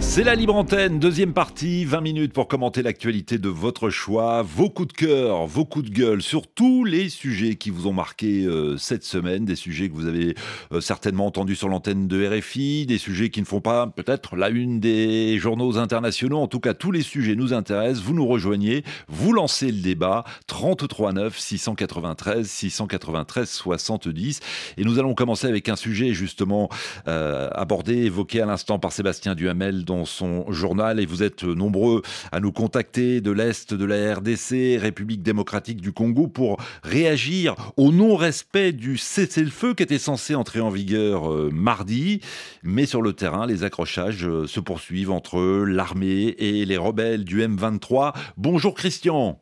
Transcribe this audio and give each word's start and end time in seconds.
C'est 0.00 0.24
la 0.24 0.34
libre 0.34 0.56
antenne, 0.56 0.98
deuxième 0.98 1.34
partie, 1.34 1.84
20 1.84 2.00
minutes 2.00 2.32
pour 2.32 2.48
commenter 2.48 2.82
l'actualité 2.82 3.38
de 3.38 3.48
votre 3.48 3.90
choix, 3.90 4.42
vos 4.42 4.68
coups 4.68 4.88
de 4.88 4.92
cœur, 4.94 5.46
vos 5.46 5.64
coups 5.64 5.90
de 5.90 5.94
gueule 5.94 6.22
sur 6.22 6.48
tous 6.48 6.84
les 6.84 7.08
sujets 7.08 7.54
qui 7.54 7.70
vous 7.70 7.86
ont 7.86 7.92
marqué 7.92 8.44
euh, 8.44 8.76
cette 8.76 9.04
semaine, 9.04 9.44
des 9.44 9.54
sujets 9.54 9.88
que 9.88 9.94
vous 9.94 10.08
avez 10.08 10.34
euh, 10.72 10.80
certainement 10.80 11.26
entendus 11.26 11.54
sur 11.54 11.68
l'antenne 11.68 12.08
de 12.08 12.26
RFI, 12.26 12.86
des 12.86 12.98
sujets 12.98 13.28
qui 13.28 13.40
ne 13.40 13.46
font 13.46 13.60
pas 13.60 13.86
peut-être 13.86 14.36
la 14.36 14.48
une 14.48 14.80
des 14.80 15.38
journaux 15.38 15.76
internationaux, 15.78 16.38
en 16.38 16.48
tout 16.48 16.60
cas 16.60 16.74
tous 16.74 16.90
les 16.90 17.02
sujets 17.02 17.36
nous 17.36 17.52
intéressent, 17.52 18.02
vous 18.02 18.14
nous 18.14 18.26
rejoignez, 18.26 18.82
vous 19.06 19.32
lancez 19.32 19.70
le 19.70 19.80
débat, 19.80 20.24
33 20.48 21.12
9 21.12 21.38
693 21.38 22.48
693 22.48 23.48
70 23.48 24.40
et 24.76 24.84
nous 24.84 24.98
allons 24.98 25.14
commencer 25.14 25.46
avec 25.46 25.68
un 25.68 25.76
sujet 25.76 26.14
justement 26.14 26.68
euh, 27.06 27.48
abordé, 27.52 28.06
évoqué 28.06 28.40
à 28.40 28.46
l'instant 28.46 28.78
par 28.78 28.92
Sébastien 28.92 29.34
Duhamel 29.34 29.84
dans 29.90 30.04
son 30.04 30.50
journal 30.52 31.00
et 31.00 31.06
vous 31.06 31.24
êtes 31.24 31.42
nombreux 31.42 32.02
à 32.30 32.38
nous 32.38 32.52
contacter 32.52 33.20
de 33.20 33.32
l'Est 33.32 33.74
de 33.74 33.84
la 33.84 34.14
RDC, 34.14 34.80
République 34.80 35.20
démocratique 35.20 35.80
du 35.80 35.92
Congo, 35.92 36.28
pour 36.28 36.58
réagir 36.84 37.56
au 37.76 37.90
non-respect 37.90 38.70
du 38.70 38.96
cessez-le-feu 38.96 39.74
qui 39.74 39.82
était 39.82 39.98
censé 39.98 40.36
entrer 40.36 40.60
en 40.60 40.70
vigueur 40.70 41.32
euh, 41.32 41.50
mardi. 41.52 42.20
Mais 42.62 42.86
sur 42.86 43.02
le 43.02 43.14
terrain, 43.14 43.46
les 43.46 43.64
accrochages 43.64 44.24
euh, 44.24 44.46
se 44.46 44.60
poursuivent 44.60 45.10
entre 45.10 45.64
l'armée 45.66 46.36
et 46.38 46.64
les 46.64 46.76
rebelles 46.76 47.24
du 47.24 47.42
M23. 47.42 48.14
Bonjour 48.36 48.74
Christian. 48.74 49.40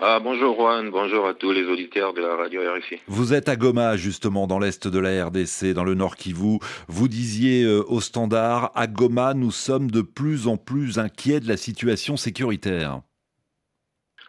Ah, 0.00 0.20
bonjour 0.20 0.54
Juan, 0.54 0.90
bonjour 0.90 1.26
à 1.26 1.34
tous 1.34 1.50
les 1.50 1.64
auditeurs 1.64 2.14
de 2.14 2.20
la 2.20 2.36
radio 2.36 2.60
RFI. 2.62 2.98
Vous 3.08 3.34
êtes 3.34 3.48
à 3.48 3.56
Goma, 3.56 3.96
justement, 3.96 4.46
dans 4.46 4.58
l'est 4.58 4.86
de 4.86 4.98
la 4.98 5.26
RDC, 5.26 5.74
dans 5.74 5.84
le 5.84 5.94
nord 5.94 6.16
Kivu. 6.16 6.58
Vous 6.86 7.08
disiez 7.08 7.64
euh, 7.64 7.82
au 7.88 8.00
standard, 8.00 8.70
à 8.74 8.86
Goma, 8.86 9.34
nous 9.34 9.50
sommes 9.50 9.90
de 9.90 10.02
plus 10.02 10.46
en 10.46 10.56
plus 10.56 10.98
inquiets 10.98 11.40
de 11.40 11.48
la 11.48 11.56
situation 11.56 12.16
sécuritaire. 12.16 13.00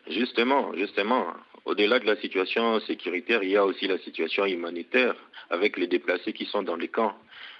Justement, 0.09 0.73
justement. 0.75 1.25
Au-delà 1.65 1.99
de 1.99 2.05
la 2.05 2.15
situation 2.15 2.79
sécuritaire, 2.79 3.43
il 3.43 3.51
y 3.51 3.57
a 3.57 3.63
aussi 3.63 3.87
la 3.87 3.99
situation 3.99 4.45
humanitaire 4.45 5.13
avec 5.51 5.77
les 5.77 5.85
déplacés 5.85 6.33
qui 6.33 6.45
sont 6.45 6.63
dans 6.63 6.75
les 6.75 6.87
camps. 6.87 7.13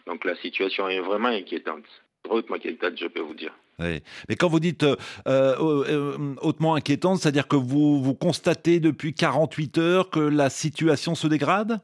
Donc 0.08 0.26
la 0.26 0.36
situation 0.38 0.90
est 0.90 1.00
vraiment 1.00 1.30
inquiétante. 1.30 1.86
Hautement 2.28 2.56
inquiétante, 2.56 2.98
je 3.00 3.06
peux 3.06 3.22
vous 3.22 3.36
dire? 3.36 3.54
Oui. 3.80 4.02
Mais 4.28 4.36
quand 4.36 4.50
vous 4.50 4.60
dites 4.60 4.84
euh, 4.84 4.96
euh, 5.28 6.36
hautement 6.42 6.76
inquiétante, 6.76 7.20
c'est-à-dire 7.20 7.48
que 7.48 7.56
vous, 7.56 8.02
vous 8.04 8.14
constatez 8.14 8.80
depuis 8.80 9.14
48 9.14 9.78
heures 9.78 10.10
que 10.10 10.20
la 10.20 10.50
situation 10.50 11.16
se 11.16 11.28
dégrade? 11.28 11.80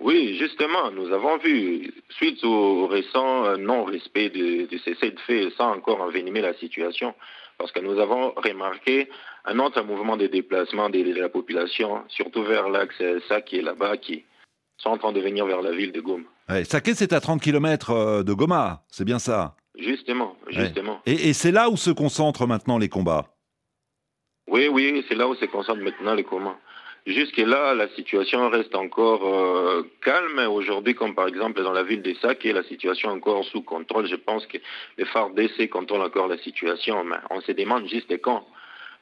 Oui, 0.00 0.36
justement, 0.38 0.90
nous 0.92 1.12
avons 1.12 1.38
vu, 1.38 1.92
suite 2.10 2.44
au 2.44 2.86
récent 2.86 3.56
non-respect 3.56 4.30
de, 4.30 4.70
de 4.70 4.78
ces 4.84 4.94
sept 4.94 5.18
faits, 5.26 5.52
sans 5.56 5.72
encore 5.72 6.00
envenimer 6.00 6.40
la 6.40 6.54
situation, 6.54 7.14
parce 7.56 7.72
que 7.72 7.80
nous 7.80 7.98
avons 7.98 8.32
remarqué 8.36 9.08
un 9.44 9.58
autre 9.58 9.82
mouvement 9.82 10.16
de 10.16 10.28
déplacement 10.28 10.88
de, 10.88 11.02
de 11.02 11.20
la 11.20 11.28
population, 11.28 12.04
surtout 12.08 12.44
vers 12.44 12.68
l'axe 12.68 13.00
est 13.00 13.62
là-bas, 13.62 13.96
qui 13.96 14.24
sont 14.76 14.90
en 14.90 14.98
train 14.98 15.12
de 15.12 15.20
venir 15.20 15.46
vers 15.46 15.62
la 15.62 15.72
ville 15.72 15.90
de 15.90 16.00
Goma. 16.00 16.24
Ouais, 16.48 16.64
Saké, 16.64 16.94
c'est 16.94 17.12
à 17.12 17.20
30 17.20 17.42
km 17.42 18.22
de 18.22 18.32
Goma, 18.32 18.84
c'est 18.88 19.04
bien 19.04 19.18
ça? 19.18 19.56
Justement, 19.78 20.36
justement. 20.48 21.00
Ouais. 21.06 21.14
Et, 21.14 21.28
et 21.28 21.32
c'est 21.32 21.52
là 21.52 21.70
où 21.70 21.76
se 21.76 21.90
concentrent 21.90 22.46
maintenant 22.46 22.78
les 22.78 22.88
combats? 22.88 23.26
Oui, 24.48 24.66
oui, 24.66 25.04
c'est 25.08 25.14
là 25.14 25.28
où 25.28 25.34
se 25.36 25.44
concentrent 25.44 25.82
maintenant 25.82 26.14
les 26.14 26.24
combats. 26.24 26.58
Jusque-là, 27.06 27.74
la 27.74 27.88
situation 27.90 28.50
reste 28.50 28.74
encore 28.74 29.24
euh, 29.24 29.82
calme. 30.02 30.40
Aujourd'hui, 30.50 30.94
comme 30.94 31.14
par 31.14 31.28
exemple 31.28 31.62
dans 31.62 31.72
la 31.72 31.82
ville 31.82 32.02
de 32.02 32.12
Saké, 32.20 32.52
la 32.52 32.64
situation 32.64 33.10
est 33.10 33.14
encore 33.14 33.44
sous 33.44 33.62
contrôle. 33.62 34.06
Je 34.06 34.16
pense 34.16 34.44
que 34.46 34.58
les 34.98 35.04
FARDC 35.06 35.70
contrôlent 35.70 36.02
encore 36.02 36.28
la 36.28 36.38
situation. 36.38 37.04
Mais 37.04 37.16
on 37.30 37.40
se 37.40 37.52
demande 37.52 37.86
juste 37.88 38.20
quand 38.20 38.46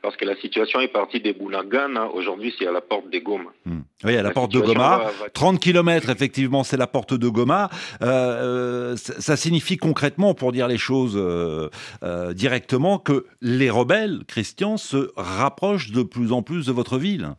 parce 0.02 0.16
que 0.16 0.24
la 0.24 0.36
situation 0.36 0.80
est 0.80 0.88
partie 0.88 1.20
des 1.20 1.32
Bounagana, 1.32 2.08
aujourd'hui 2.08 2.54
c'est 2.58 2.66
à 2.66 2.72
la 2.72 2.80
porte 2.80 3.10
de 3.10 3.18
Goma. 3.18 3.50
Hmm. 3.64 3.80
Oui, 4.04 4.12
à 4.12 4.16
la, 4.16 4.22
la 4.24 4.30
porte 4.30 4.52
de 4.52 4.60
Goma. 4.60 4.98
Va, 4.98 5.10
va... 5.20 5.30
30 5.30 5.58
km, 5.60 6.10
effectivement, 6.10 6.64
c'est 6.64 6.76
la 6.76 6.86
porte 6.86 7.14
de 7.14 7.28
Goma. 7.28 7.70
Euh, 8.02 8.94
ça, 8.96 9.20
ça, 9.20 9.36
signifie 9.36 9.78
concrètement, 9.78 10.34
pour 10.34 10.52
dire 10.52 10.68
les 10.68 10.78
choses 10.78 11.16
euh, 11.16 11.70
euh, 12.02 12.32
directement, 12.34 12.98
que 12.98 13.26
les 13.40 13.70
rebelles, 13.70 14.20
Christian, 14.28 14.76
se 14.76 15.10
rapprochent 15.16 15.92
de 15.92 16.02
plus 16.02 16.32
en 16.32 16.42
plus 16.42 16.66
de 16.66 16.72
votre 16.72 16.98
ville. 16.98 17.30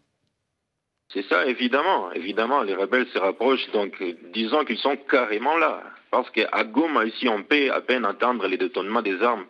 C'est 1.13 1.25
ça, 1.29 1.45
évidemment. 1.45 2.11
Évidemment, 2.13 2.63
les 2.63 2.75
rebelles 2.75 3.07
se 3.13 3.19
rapprochent, 3.19 3.71
donc 3.71 4.03
disons 4.33 4.65
qu'ils 4.65 4.77
sont 4.77 4.97
carrément 5.09 5.57
là. 5.57 5.83
Parce 6.11 6.29
qu'à 6.31 6.63
Goma, 6.63 7.05
ici, 7.05 7.29
on 7.29 7.43
peut 7.43 7.71
à 7.71 7.81
peine 7.81 8.05
entendre 8.05 8.47
les 8.47 8.57
détonnements 8.57 9.01
des 9.01 9.21
armes. 9.21 9.45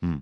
Hmm. 0.00 0.18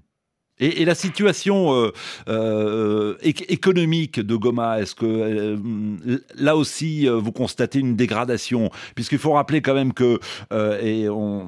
Et, 0.59 0.85
la 0.87 0.95
situation 0.95 1.75
euh, 1.75 1.93
euh, 2.29 3.17
économique 3.23 4.21
de 4.21 4.37
Goma, 4.37 4.81
est-ce 4.81 4.95
que 4.95 5.05
euh, 5.05 6.19
là 6.37 6.57
aussi 6.57 7.07
vous 7.09 7.33
constatez 7.33 7.79
une 7.79 7.97
dégradation? 7.97 8.71
Puisqu'il 8.95 9.19
faut 9.19 9.33
rappeler 9.33 9.61
quand 9.61 9.75
même 9.75 9.93
que, 9.93 10.19
et 10.53 11.07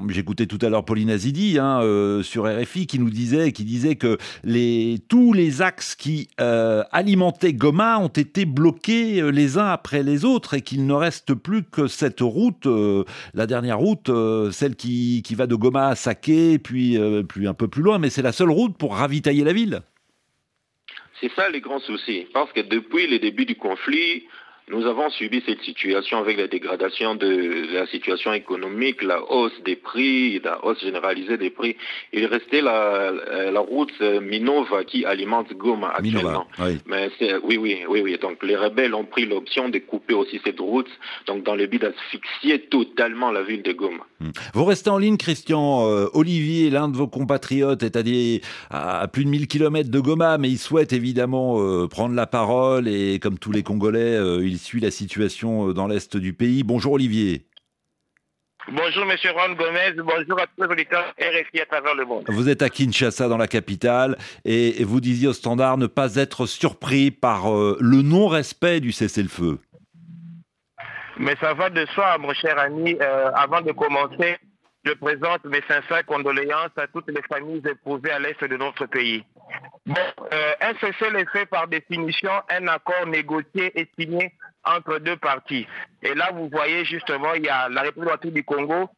j'écoutais 0.09 0.47
tout 0.47 0.59
à 0.63 0.69
l'heure 0.69 0.85
Pauline 0.85 1.11
Azidi 1.11 1.59
hein, 1.59 1.81
sur 2.23 2.45
RFI 2.45 2.87
qui 2.87 2.99
nous 2.99 3.11
disait, 3.11 3.53
qui 3.53 3.65
disait 3.65 3.97
que 3.97 4.19
tous 5.09 5.33
les 5.33 5.63
axes 5.63 5.95
qui 5.95 6.29
alimentaient 6.37 7.55
Goma 7.55 7.99
ont 7.99 8.09
été 8.09 8.45
bloqués 8.45 9.31
les 9.31 9.57
uns 9.57 9.69
après 9.69 10.03
les 10.03 10.25
autres 10.25 10.55
et 10.55 10.61
qu'il 10.61 10.87
ne 10.87 10.95
reste 10.95 11.35
plus 11.35 11.63
que 11.63 11.87
cette 11.87 12.21
route, 12.21 12.67
la 13.35 13.47
dernière 13.47 13.79
route, 13.79 14.11
celle 14.53 14.77
qui, 14.77 15.23
qui 15.25 15.35
va 15.35 15.47
de 15.47 15.55
Goma 15.55 15.89
à 15.89 15.95
Saké, 15.95 16.59
puis, 16.59 16.99
puis 17.29 17.47
un 17.47 17.55
peu 17.55 17.69
plus 17.69 17.83
loin, 17.83 17.99
mais 17.99 18.11
c'est 18.11 18.23
la 18.23 18.33
seule 18.33 18.51
route 18.51 18.77
pour 18.77 18.98
ravitailler 18.99 19.45
la 19.45 19.53
ville 19.53 19.83
C'est 21.21 21.33
ça 21.33 21.49
les 21.51 21.61
grands 21.61 21.81
soucis. 21.81 22.27
Parce 22.33 22.53
que 22.53 22.61
depuis 22.61 23.07
le 23.07 23.19
début 23.19 23.47
du 23.47 23.57
conflit, 23.57 24.25
nous 24.71 24.87
avons 24.87 25.09
subi 25.11 25.43
cette 25.47 25.63
situation 25.63 26.19
avec 26.19 26.37
la 26.37 26.47
dégradation 26.47 27.15
de 27.15 27.73
la 27.73 27.87
situation 27.87 28.33
économique, 28.35 29.03
la 29.03 29.23
hausse 29.33 29.59
des 29.65 29.77
prix, 29.77 30.41
la 30.45 30.63
hausse 30.65 30.81
généralisée 30.81 31.39
des 31.39 31.51
prix. 31.51 31.77
Il 32.13 32.27
restait 32.27 32.61
la, 32.61 33.13
la 33.51 33.61
route 33.61 33.99
Minova 34.01 34.85
qui 34.85 35.05
alimente 35.07 35.53
Goma 35.55 35.91
actuellement. 35.91 36.47
Minova, 36.59 36.71
oui. 36.71 36.79
Mais 36.87 37.11
oui, 37.45 37.57
oui, 37.57 37.79
oui, 37.89 38.01
oui. 38.03 38.19
Donc 38.19 38.43
les 38.43 38.57
rebelles 38.57 38.95
ont 38.95 39.05
pris 39.05 39.25
l'option 39.25 39.71
de 39.71 39.79
couper 39.79 40.15
aussi 40.15 40.41
cette 40.45 40.61
route, 40.61 40.91
donc 41.27 41.45
dans 41.45 41.55
le 41.55 41.67
but 41.67 41.81
d'asphyxier 41.81 42.61
totalement 42.69 43.31
la 43.31 43.43
ville 43.43 43.63
de 43.63 43.73
Goma. 43.73 44.05
Vous 44.55 44.65
restez 44.65 44.91
en 44.91 44.99
ligne, 44.99 45.17
Christian. 45.17 45.87
Euh, 45.89 46.09
Olivier, 46.13 46.71
l'un 46.71 46.89
de 46.89 46.97
vos 46.97 47.07
compatriotes, 47.07 47.83
est 47.83 47.97
à, 47.97 48.03
des, 48.03 48.43
à 48.71 49.07
plus 49.09 49.25
de 49.25 49.31
1000 49.31 49.47
km 49.47 49.91
de 49.91 50.01
Goma, 50.01 50.39
mais 50.39 50.51
il 50.51 50.59
souhaite 50.59 50.93
évidemment 50.93 51.61
euh, 51.61 51.87
prendre 51.87 52.15
la 52.15 52.27
parole 52.27 52.89
et 52.89 53.21
comme 53.21 53.39
tous 53.39 53.53
les 53.53 53.63
Congolais, 53.63 54.17
euh, 54.17 54.45
il 54.45 54.59
suit 54.59 54.81
la 54.81 54.91
situation 54.91 55.73
dans 55.73 55.87
l'est 55.87 56.17
du 56.17 56.33
pays. 56.33 56.65
Bonjour 56.65 56.95
Olivier. 56.95 57.45
Bonjour 58.71 59.07
Monsieur 59.07 59.31
Juan 59.31 59.55
Gomez, 59.55 59.95
bonjour 59.97 60.39
à 60.39 60.47
tous 60.47 60.63
les 60.63 60.67
auditeurs 60.67 61.15
RFI 61.19 61.63
à 61.63 61.67
travers 61.67 61.95
le 61.95 62.05
monde. 62.05 62.25
Vous 62.29 62.51
êtes 62.51 62.61
à 62.61 62.69
Kinshasa 62.69 63.27
dans 63.27 63.39
la 63.39 63.49
capitale 63.49 64.19
et 64.45 64.85
vous 64.85 65.01
disiez 65.01 65.29
au 65.29 65.33
standard 65.33 65.79
ne 65.79 65.87
pas 65.87 66.17
être 66.17 66.45
surpris 66.45 67.11
par 67.11 67.51
le 67.51 68.03
non-respect 68.03 68.81
du 68.81 68.93
cessez-le-feu. 68.93 69.59
Mais 71.19 71.35
ça 71.41 71.53
va 71.55 71.69
de 71.71 71.85
soi, 71.87 72.17
mon 72.19 72.33
cher 72.33 72.59
ami. 72.59 72.97
Euh, 73.01 73.31
avant 73.35 73.61
de 73.61 73.73
commencer, 73.73 74.39
je 74.85 74.93
présente 74.93 75.45
mes 75.45 75.63
sincères 75.63 76.07
condoléances 76.07 76.77
à 76.77 76.87
toutes 76.87 77.11
les 77.11 77.23
familles 77.23 77.63
éprouvées 77.69 78.13
à 78.13 78.19
l'est 78.21 78.43
de 78.43 78.57
notre 78.57 78.87
pays. 78.87 79.25
Bon, 79.87 80.01
euh, 80.33 80.53
un 80.61 80.75
cessez-le-feu 80.75 81.47
par 81.47 81.67
définition, 81.67 82.31
un 82.51 82.69
accord 82.69 83.07
négocié 83.07 83.73
et 83.79 83.89
signé 83.99 84.33
entre 84.65 84.99
deux 84.99 85.17
parties. 85.17 85.67
Et 86.03 86.15
là, 86.15 86.31
vous 86.33 86.49
voyez 86.53 86.85
justement, 86.85 87.35
il 87.35 87.45
y 87.45 87.49
a 87.49 87.69
la 87.69 87.83
République 87.83 88.33
du 88.33 88.45
Congo 88.45 88.89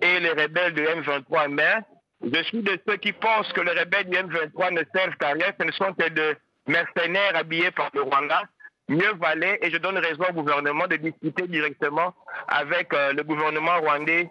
et 0.00 0.20
les 0.20 0.30
rebelles 0.30 0.74
de 0.74 0.82
M23 0.82 1.48
mais 1.48 1.74
Je 2.22 2.42
suis 2.44 2.62
de 2.62 2.78
ceux 2.86 2.96
qui 2.98 3.12
pensent 3.12 3.52
que 3.52 3.60
les 3.60 3.72
rebelles 3.72 4.08
du 4.08 4.16
M23 4.16 4.72
ne 4.72 4.82
servent 4.94 5.16
qu'à 5.16 5.30
rien, 5.30 5.52
ce 5.58 5.64
ne 5.66 5.72
sont 5.72 5.92
que 5.94 6.08
de 6.08 6.36
mercenaires 6.66 7.36
habillés 7.36 7.70
par 7.72 7.90
le 7.94 8.02
Rwanda. 8.02 8.42
Mieux 8.88 9.14
valait, 9.20 9.58
et 9.62 9.70
je 9.70 9.78
donne 9.78 9.96
raison 9.96 10.24
au 10.28 10.32
gouvernement, 10.32 10.86
de 10.86 10.96
discuter 10.96 11.48
directement 11.48 12.14
avec 12.48 12.92
euh, 12.92 13.12
le 13.12 13.22
gouvernement 13.22 13.80
rwandais 13.80 14.30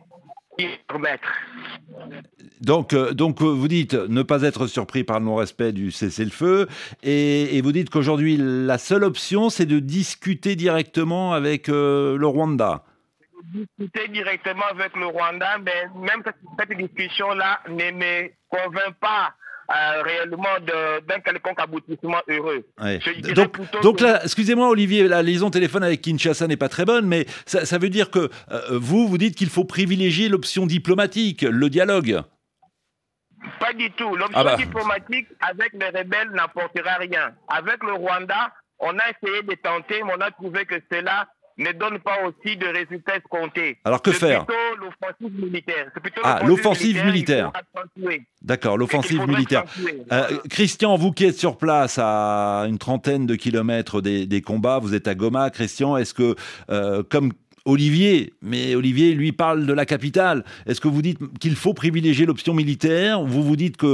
donc, 2.61 2.93
euh, 2.93 3.11
donc, 3.13 3.41
vous 3.41 3.67
dites 3.67 3.93
ne 3.93 4.21
pas 4.23 4.43
être 4.43 4.67
surpris 4.67 5.03
par 5.03 5.19
le 5.19 5.25
non-respect 5.25 5.71
du 5.71 5.91
cessez-le-feu, 5.91 6.67
et, 7.01 7.57
et, 7.57 7.61
vous 7.61 7.71
dites 7.71 7.89
qu'aujourd'hui, 7.89 8.37
la 8.39 8.77
seule 8.77 9.03
option, 9.03 9.49
c'est 9.49 9.65
de 9.65 9.79
discuter 9.79 10.55
directement 10.55 11.33
avec 11.33 11.69
euh, 11.69 12.17
le 12.17 12.27
Rwanda. 12.27 12.83
discuté 13.43 14.07
directement 14.09 14.65
avec 14.71 14.95
le 14.95 15.07
Rwanda, 15.07 15.57
mais 15.59 15.89
même 15.95 16.23
cette, 16.25 16.77
discussion-là 16.77 17.59
ne 17.69 17.91
me 17.91 18.29
convainc 18.49 18.95
pas 19.01 19.33
euh, 19.33 19.52
réellement 19.69 20.59
d'un 20.61 21.19
quelconque 21.19 21.59
aboutissement 21.59 22.21
heureux. 22.27 22.65
Donc, 23.81 24.01
là, 24.01 24.21
excusez-moi 24.23 24.69
Olivier, 24.69 25.07
la 25.07 25.21
liaison 25.21 25.49
téléphone 25.49 25.83
avec 25.83 26.01
Kinshasa 26.01 26.47
n'est 26.47 26.57
pas 26.57 26.69
très 26.69 26.85
bonne, 26.85 27.07
mais 27.07 27.25
ça, 27.45 27.77
veut 27.77 27.89
dire 27.89 28.11
que 28.11 28.29
euh, 28.51 28.61
vous, 28.71 29.07
vous 29.07 29.17
dites 29.17 29.35
qu'il 29.35 29.49
faut 29.49 29.65
privilégier 29.65 30.29
l'option 30.29 30.65
diplomatique, 30.65 31.41
le 31.41 31.69
dialogue. 31.69 32.21
Pas 33.59 33.73
du 33.73 33.91
tout. 33.91 34.15
L'option 34.15 34.39
ah 34.39 34.43
bah. 34.43 34.55
diplomatique 34.55 35.27
avec 35.41 35.73
les 35.73 35.87
rebelles 35.87 36.31
n'apportera 36.31 36.95
rien. 36.95 37.33
Avec 37.47 37.83
le 37.83 37.93
Rwanda, 37.93 38.51
on 38.79 38.97
a 38.97 39.03
essayé 39.09 39.41
de 39.43 39.55
tenter, 39.55 40.03
mais 40.03 40.13
on 40.17 40.21
a 40.21 40.31
trouvé 40.31 40.65
que 40.65 40.75
cela 40.91 41.27
ne 41.57 41.71
donne 41.71 41.99
pas 41.99 42.17
aussi 42.25 42.57
de 42.57 42.65
résultats 42.65 43.17
escomptés. 43.17 43.77
Alors 43.85 44.01
que 44.01 44.11
faire 44.11 44.45
l'offensive 44.79 45.43
militaire. 45.43 45.91
ah, 46.23 46.41
l'offensive 46.45 47.05
militaire. 47.05 47.51
D'accord, 48.41 48.77
l'offensive 48.77 49.25
militaire. 49.27 49.63
Euh, 50.11 50.37
Christian, 50.49 50.95
vous 50.95 51.11
qui 51.11 51.25
êtes 51.25 51.37
sur 51.37 51.57
place 51.57 51.97
à 52.01 52.65
une 52.67 52.77
trentaine 52.77 53.25
de 53.25 53.35
kilomètres 53.35 54.01
des, 54.01 54.41
combats, 54.41 54.79
vous 54.79 54.93
êtes 54.95 55.07
à 55.07 55.15
Goma. 55.15 55.49
Christian, 55.49 55.97
est-ce 55.97 56.13
que, 56.13 56.35
euh, 56.69 57.03
comme 57.03 57.31
Olivier, 57.65 58.33
mais 58.41 58.75
Olivier, 58.75 59.13
lui, 59.13 59.31
parle 59.31 59.65
de 59.65 59.71
la 59.71 59.85
capitale. 59.85 60.43
Est-ce 60.65 60.81
que 60.81 60.89
vous 60.89 61.01
dites 61.01 61.19
qu'il 61.39 61.55
faut 61.55 61.73
privilégier 61.73 62.25
l'option 62.25 62.53
militaire 62.53 63.23
Vous 63.23 63.41
vous 63.41 63.55
dites 63.55 63.77
que, 63.77 63.85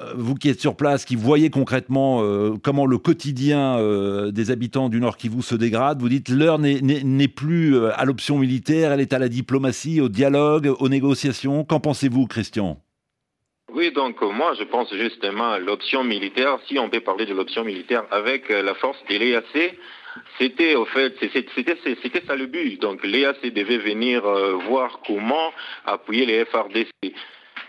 euh, 0.00 0.12
vous 0.14 0.36
qui 0.36 0.48
êtes 0.48 0.60
sur 0.60 0.76
place, 0.76 1.04
qui 1.04 1.16
voyez 1.16 1.50
concrètement 1.50 2.22
euh, 2.22 2.54
comment 2.62 2.86
le 2.86 2.96
quotidien 2.96 3.76
euh, 3.78 4.30
des 4.30 4.52
habitants 4.52 4.88
du 4.88 5.00
Nord 5.00 5.16
Kivu 5.16 5.42
se 5.42 5.56
dégrade, 5.56 6.00
vous 6.00 6.08
dites 6.08 6.28
l'heure 6.28 6.60
n'est 6.60 7.28
plus 7.28 7.86
à 7.86 8.04
l'option 8.04 8.38
militaire, 8.38 8.92
elle 8.92 9.00
est 9.00 9.12
à 9.12 9.18
la 9.18 9.28
diplomatie, 9.28 10.00
au 10.00 10.08
dialogue, 10.08 10.72
aux 10.78 10.88
négociations. 10.88 11.64
Qu'en 11.64 11.80
pensez-vous, 11.80 12.26
Christian? 12.28 12.80
Oui, 13.74 13.90
donc 13.92 14.22
moi 14.22 14.54
je 14.56 14.62
pense 14.62 14.94
justement 14.94 15.50
à 15.50 15.58
l'option 15.58 16.04
militaire, 16.04 16.58
si 16.68 16.78
on 16.78 16.88
peut 16.88 17.00
parler 17.00 17.26
de 17.26 17.34
l'option 17.34 17.64
militaire 17.64 18.04
avec 18.12 18.48
la 18.48 18.74
force 18.74 18.98
de 19.10 19.16
l'EAC, 19.16 19.74
c'était 20.38 20.74
au 20.74 20.84
fait, 20.84 21.14
c'était 21.20 22.22
ça 22.26 22.36
le 22.36 22.46
but. 22.46 22.80
Donc 22.80 23.04
l'EAC 23.04 23.52
devait 23.52 23.78
venir 23.78 24.24
euh, 24.24 24.54
voir 24.54 25.00
comment 25.06 25.52
appuyer 25.84 26.26
les 26.26 26.44
FRDC. 26.44 26.90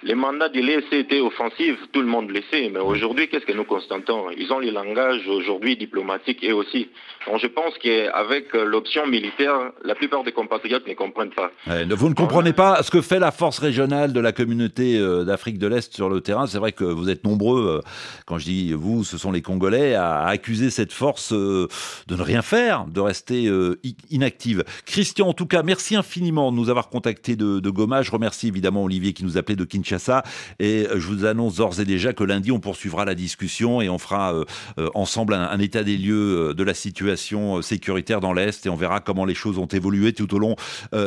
Les 0.02 0.16
mandats 0.16 0.48
de 0.48 0.62
l'EAC 0.62 0.94
étaient 0.94 1.20
offensifs, 1.20 1.78
tout 1.92 2.00
le 2.00 2.08
monde 2.08 2.30
le 2.30 2.42
sait, 2.50 2.70
mais 2.70 2.80
aujourd'hui, 2.80 3.28
qu'est-ce 3.28 3.46
que 3.46 3.52
nous 3.52 3.66
constatons? 3.66 4.28
Ils 4.38 4.50
ont 4.54 4.60
les 4.60 4.72
langages 4.72 5.28
aujourd'hui 5.28 5.76
diplomatiques 5.76 6.42
et 6.42 6.54
aussi. 6.54 6.88
Donc 7.28 7.42
je 7.42 7.48
pense 7.48 7.74
qu'avec 7.84 8.54
l'option 8.54 9.06
militaire, 9.08 9.72
la 9.84 9.96
plupart 9.96 10.24
des 10.24 10.32
compatriotes 10.32 10.88
ne 10.88 10.94
comprennent 10.94 11.32
pas. 11.32 11.52
vous 11.68 12.08
ne 12.08 12.14
comprenez 12.14 12.54
pas 12.54 12.82
ce 12.82 12.92
que 12.92 13.02
fait 13.02 13.20
la 13.20 13.32
force 13.32 13.60
régionale 13.60 14.14
de 14.14 14.22
la 14.22 14.32
communauté 14.32 14.98
euh, 14.98 15.26
d'Afrique 15.26 15.60
de 15.60 15.68
l'Est 15.68 15.94
sur 15.94 16.08
le 16.08 16.22
terrain. 16.22 16.48
C'est 16.48 16.60
vrai 16.60 16.72
que 16.72 16.86
vous 16.86 17.10
êtes 17.10 17.26
nombreux, 17.26 17.82
euh, 17.84 17.90
quand 18.26 18.38
je 18.38 18.46
dis 18.46 18.72
vous, 18.72 19.04
ce 19.04 19.18
sont 19.18 19.34
les 19.34 19.42
Congolais, 19.42 19.96
à 19.96 20.28
accuser 20.28 20.70
cette 20.70 20.94
force 20.94 21.34
euh, 21.34 21.68
de 22.08 22.16
ne 22.16 22.22
rien 22.22 22.42
faire, 22.42 22.86
de 22.86 23.02
rester 23.02 23.52
inactive. 24.10 24.64
Christian, 24.86 25.28
en 25.28 25.34
tout 25.34 25.46
cas, 25.46 25.62
merci 25.62 25.98
infiniment 25.98 26.54
de 26.54 26.58
nous 26.58 26.70
avoir 26.70 26.88
contactés 26.88 27.36
de, 27.36 27.60
de 27.60 27.70
Goma. 27.70 28.02
Je 28.02 28.12
remercie 28.12 28.48
évidemment 28.48 28.86
Olivier 28.86 29.12
qui 29.12 29.26
nous 29.26 29.38
appelait 29.38 29.58
de 29.58 29.66
Kinshasa 29.66 29.89
et 30.60 30.88
je 30.94 31.08
vous 31.08 31.26
annonce 31.26 31.56
d'ores 31.56 31.80
et 31.80 31.86
déjà 31.86 32.14
que 32.14 32.24
lundi, 32.24 32.52
on 32.52 32.60
poursuivra 32.60 33.06
la 33.06 33.16
discussion 33.16 33.82
et 33.82 33.90
on 33.90 33.98
fera 33.98 34.34
euh, 34.34 34.46
euh, 34.78 34.90
ensemble 34.94 35.34
un, 35.34 35.60
état 35.60 35.84
des 35.84 35.98
lieux 35.98 36.50
euh, 36.50 36.54
de 36.54 36.64
la 36.64 36.74
situation 36.74 37.62
sécuritaire 37.62 38.20
dans 38.20 38.34
l'Est 38.34 38.66
et 38.66 38.70
on 38.70 38.76
verra 38.76 39.00
comment 39.00 39.26
les 39.26 39.36
choses 39.36 39.58
ont 39.58 39.68
évolué 39.68 40.14
tout 40.14 40.34
au 40.34 40.40
long 40.40 40.56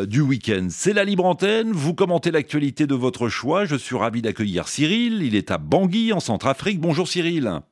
du 0.06 0.20
week-end. 0.20 0.69
C'est 0.70 0.93
la 0.93 1.05
libre 1.05 1.25
antenne. 1.25 1.73
Vous 1.73 1.94
commentez 1.94 2.31
l'actualité 2.31 2.87
de 2.87 2.94
votre 2.94 3.29
choix. 3.29 3.64
Je 3.64 3.76
suis 3.76 3.96
ravi 3.96 4.23
d'accueillir 4.23 4.69
Cyril. 4.69 5.23
Il 5.23 5.34
est 5.34 5.50
à 5.50 5.58
Bangui, 5.58 6.12
en 6.12 6.20
Centrafrique. 6.20 6.81
Bonjour 6.81 7.08
Cyril. 7.08 7.62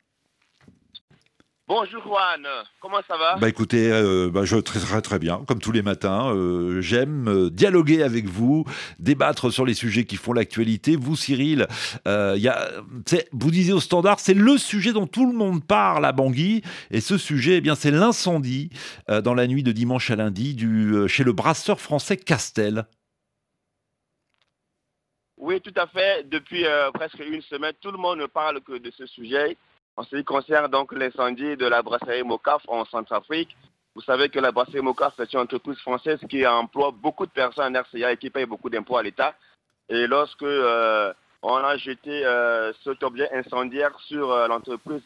Bonjour 1.73 2.03
Juan, 2.03 2.45
comment 2.81 2.99
ça 3.07 3.17
va? 3.17 3.37
Bah 3.37 3.49
écoutez, 3.49 3.93
euh, 3.93 4.29
bah, 4.29 4.45
je 4.45 4.57
très 4.57 4.81
très 4.81 5.01
très 5.03 5.21
bien, 5.21 5.45
comme 5.47 5.61
tous 5.61 5.71
les 5.71 5.83
matins. 5.83 6.35
Euh, 6.35 6.81
j'aime 6.81 7.29
euh, 7.29 7.49
dialoguer 7.49 8.03
avec 8.03 8.25
vous, 8.25 8.65
débattre 8.99 9.53
sur 9.53 9.65
les 9.65 9.75
sujets 9.75 10.05
qui 10.05 10.17
font 10.17 10.33
l'actualité. 10.33 10.97
Vous, 10.97 11.15
Cyril, 11.15 11.69
y 12.07 12.49
a, 12.49 12.71
vous 13.31 13.51
disiez 13.53 13.73
au 13.73 13.79
standard, 13.79 14.19
c'est 14.19 14.35
le 14.35 14.59
sujet 14.59 14.93
dont 14.93 15.07
tout 15.07 15.31
le 15.31 15.33
monde 15.33 15.65
parle 15.65 16.05
à 16.07 16.11
Bangui, 16.11 16.63
et 16.91 17.01
ce 17.01 17.17
sujet, 17.17 17.59
eh 17.59 17.61
bien, 17.61 17.77
c'est 17.77 17.93
l'incendie 17.93 18.71
dans 19.07 19.35
la 19.35 19.47
nuit 19.47 19.63
de 19.63 19.71
dimanche 19.71 20.11
à 20.11 20.17
lundi 20.17 20.57
du, 20.57 21.07
chez 21.07 21.23
le 21.23 21.33
brasseur 21.33 21.81
français 21.81 22.17
Castel. 22.17 22.85
Oui, 25.37 25.61
tout 25.61 25.75
à 25.77 25.87
fait. 25.87 26.29
Depuis 26.29 26.65
presque 26.95 27.21
une 27.21 27.43
semaine, 27.43 27.75
tout 27.81 27.93
le 27.93 27.99
monde 27.99 28.19
ne 28.19 28.27
parle 28.27 28.61
que 28.61 28.77
de 28.77 28.91
ce 28.91 29.07
sujet. 29.07 29.57
En 29.97 30.03
ce 30.05 30.17
qui 30.17 30.25
concerne 30.25 30.69
donc 30.69 30.93
l'incendie 30.93 31.57
de 31.57 31.67
la 31.67 31.83
brasserie 31.83 32.23
Mocaf 32.23 32.63
en 32.69 32.85
Centrafrique, 32.87 33.57
vous 33.95 34.03
savez 34.03 34.29
que 34.29 34.39
la 34.39 34.53
brasserie 34.53 34.83
Mocaf 34.83 35.19
est 35.19 35.33
une 35.33 35.41
entreprise 35.41 35.79
française 35.81 36.21
qui 36.29 36.47
emploie 36.47 36.93
beaucoup 36.93 37.27
de 37.27 37.33
personnes 37.33 37.77
en 37.77 37.81
RCA 37.81 38.13
et 38.13 38.17
qui 38.17 38.31
paye 38.31 38.47
beaucoup 38.47 38.71
d'impôts 38.71 38.97
à 38.97 39.03
l'État. 39.03 39.35
Et 39.89 40.07
lorsque 40.07 40.43
euh, 40.43 41.13
on 41.43 41.57
a 41.57 41.77
jeté 41.77 42.25
euh, 42.25 42.73
cet 42.85 43.03
objet 43.03 43.29
incendiaire 43.35 43.99
sur 44.07 44.31
euh, 44.31 44.47
l'entreprise 44.47 45.03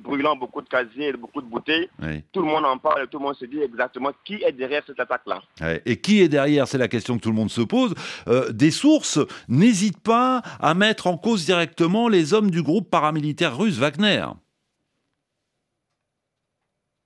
brûlant 0.00 0.36
beaucoup 0.36 0.62
de 0.62 0.68
casiers 0.68 1.08
et 1.08 1.12
beaucoup 1.12 1.42
de 1.42 1.46
bouteilles. 1.46 1.88
Tout 2.32 2.40
le 2.40 2.46
monde 2.46 2.64
en 2.64 2.78
parle 2.78 3.04
et 3.04 3.06
tout 3.06 3.18
le 3.18 3.24
monde 3.24 3.36
se 3.36 3.44
dit 3.44 3.60
exactement 3.60 4.10
qui 4.24 4.42
est 4.42 4.52
derrière 4.52 4.82
cette 4.86 5.00
attaque-là. 5.00 5.42
Et 5.86 6.00
qui 6.00 6.22
est 6.22 6.28
derrière 6.28 6.66
C'est 6.66 6.78
la 6.78 6.88
question 6.88 7.16
que 7.16 7.22
tout 7.22 7.30
le 7.30 7.36
monde 7.36 7.50
se 7.50 7.60
pose. 7.60 7.94
Euh, 8.28 8.50
des 8.50 8.70
sources 8.70 9.18
n'hésitent 9.48 10.02
pas 10.02 10.42
à 10.60 10.74
mettre 10.74 11.06
en 11.06 11.16
cause 11.16 11.44
directement 11.44 12.08
les 12.08 12.34
hommes 12.34 12.50
du 12.50 12.62
groupe 12.62 12.90
paramilitaire 12.90 13.56
russe 13.56 13.78
Wagner. 13.78 14.26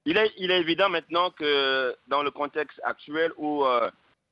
Il 0.06 0.16
est, 0.18 0.32
il 0.36 0.50
est 0.50 0.60
évident 0.60 0.90
maintenant 0.90 1.30
que 1.30 1.94
dans 2.08 2.22
le 2.22 2.30
contexte 2.30 2.78
actuel 2.84 3.32
où 3.38 3.64
euh, 3.64 3.90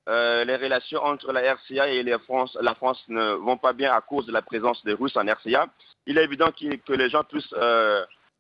euh, 0.09 0.45
les 0.45 0.57
relations 0.57 1.03
entre 1.03 1.33
la 1.33 1.55
RCA 1.55 1.89
et 1.89 2.03
la 2.03 2.19
France, 2.19 2.59
la 2.61 2.75
France 2.75 3.03
ne 3.09 3.33
vont 3.33 3.57
pas 3.57 3.73
bien 3.73 3.93
à 3.93 4.03
cause 4.03 4.27
de 4.27 4.33
la 4.33 4.43
présence 4.43 4.85
des 4.85 4.93
Russes 4.93 5.17
en 5.17 5.27
RCA, 5.27 5.69
il 6.07 6.19
est 6.19 6.25
évident 6.25 6.51
que 6.53 6.93
les 6.93 7.09
gens 7.09 7.25
puissent 7.25 7.55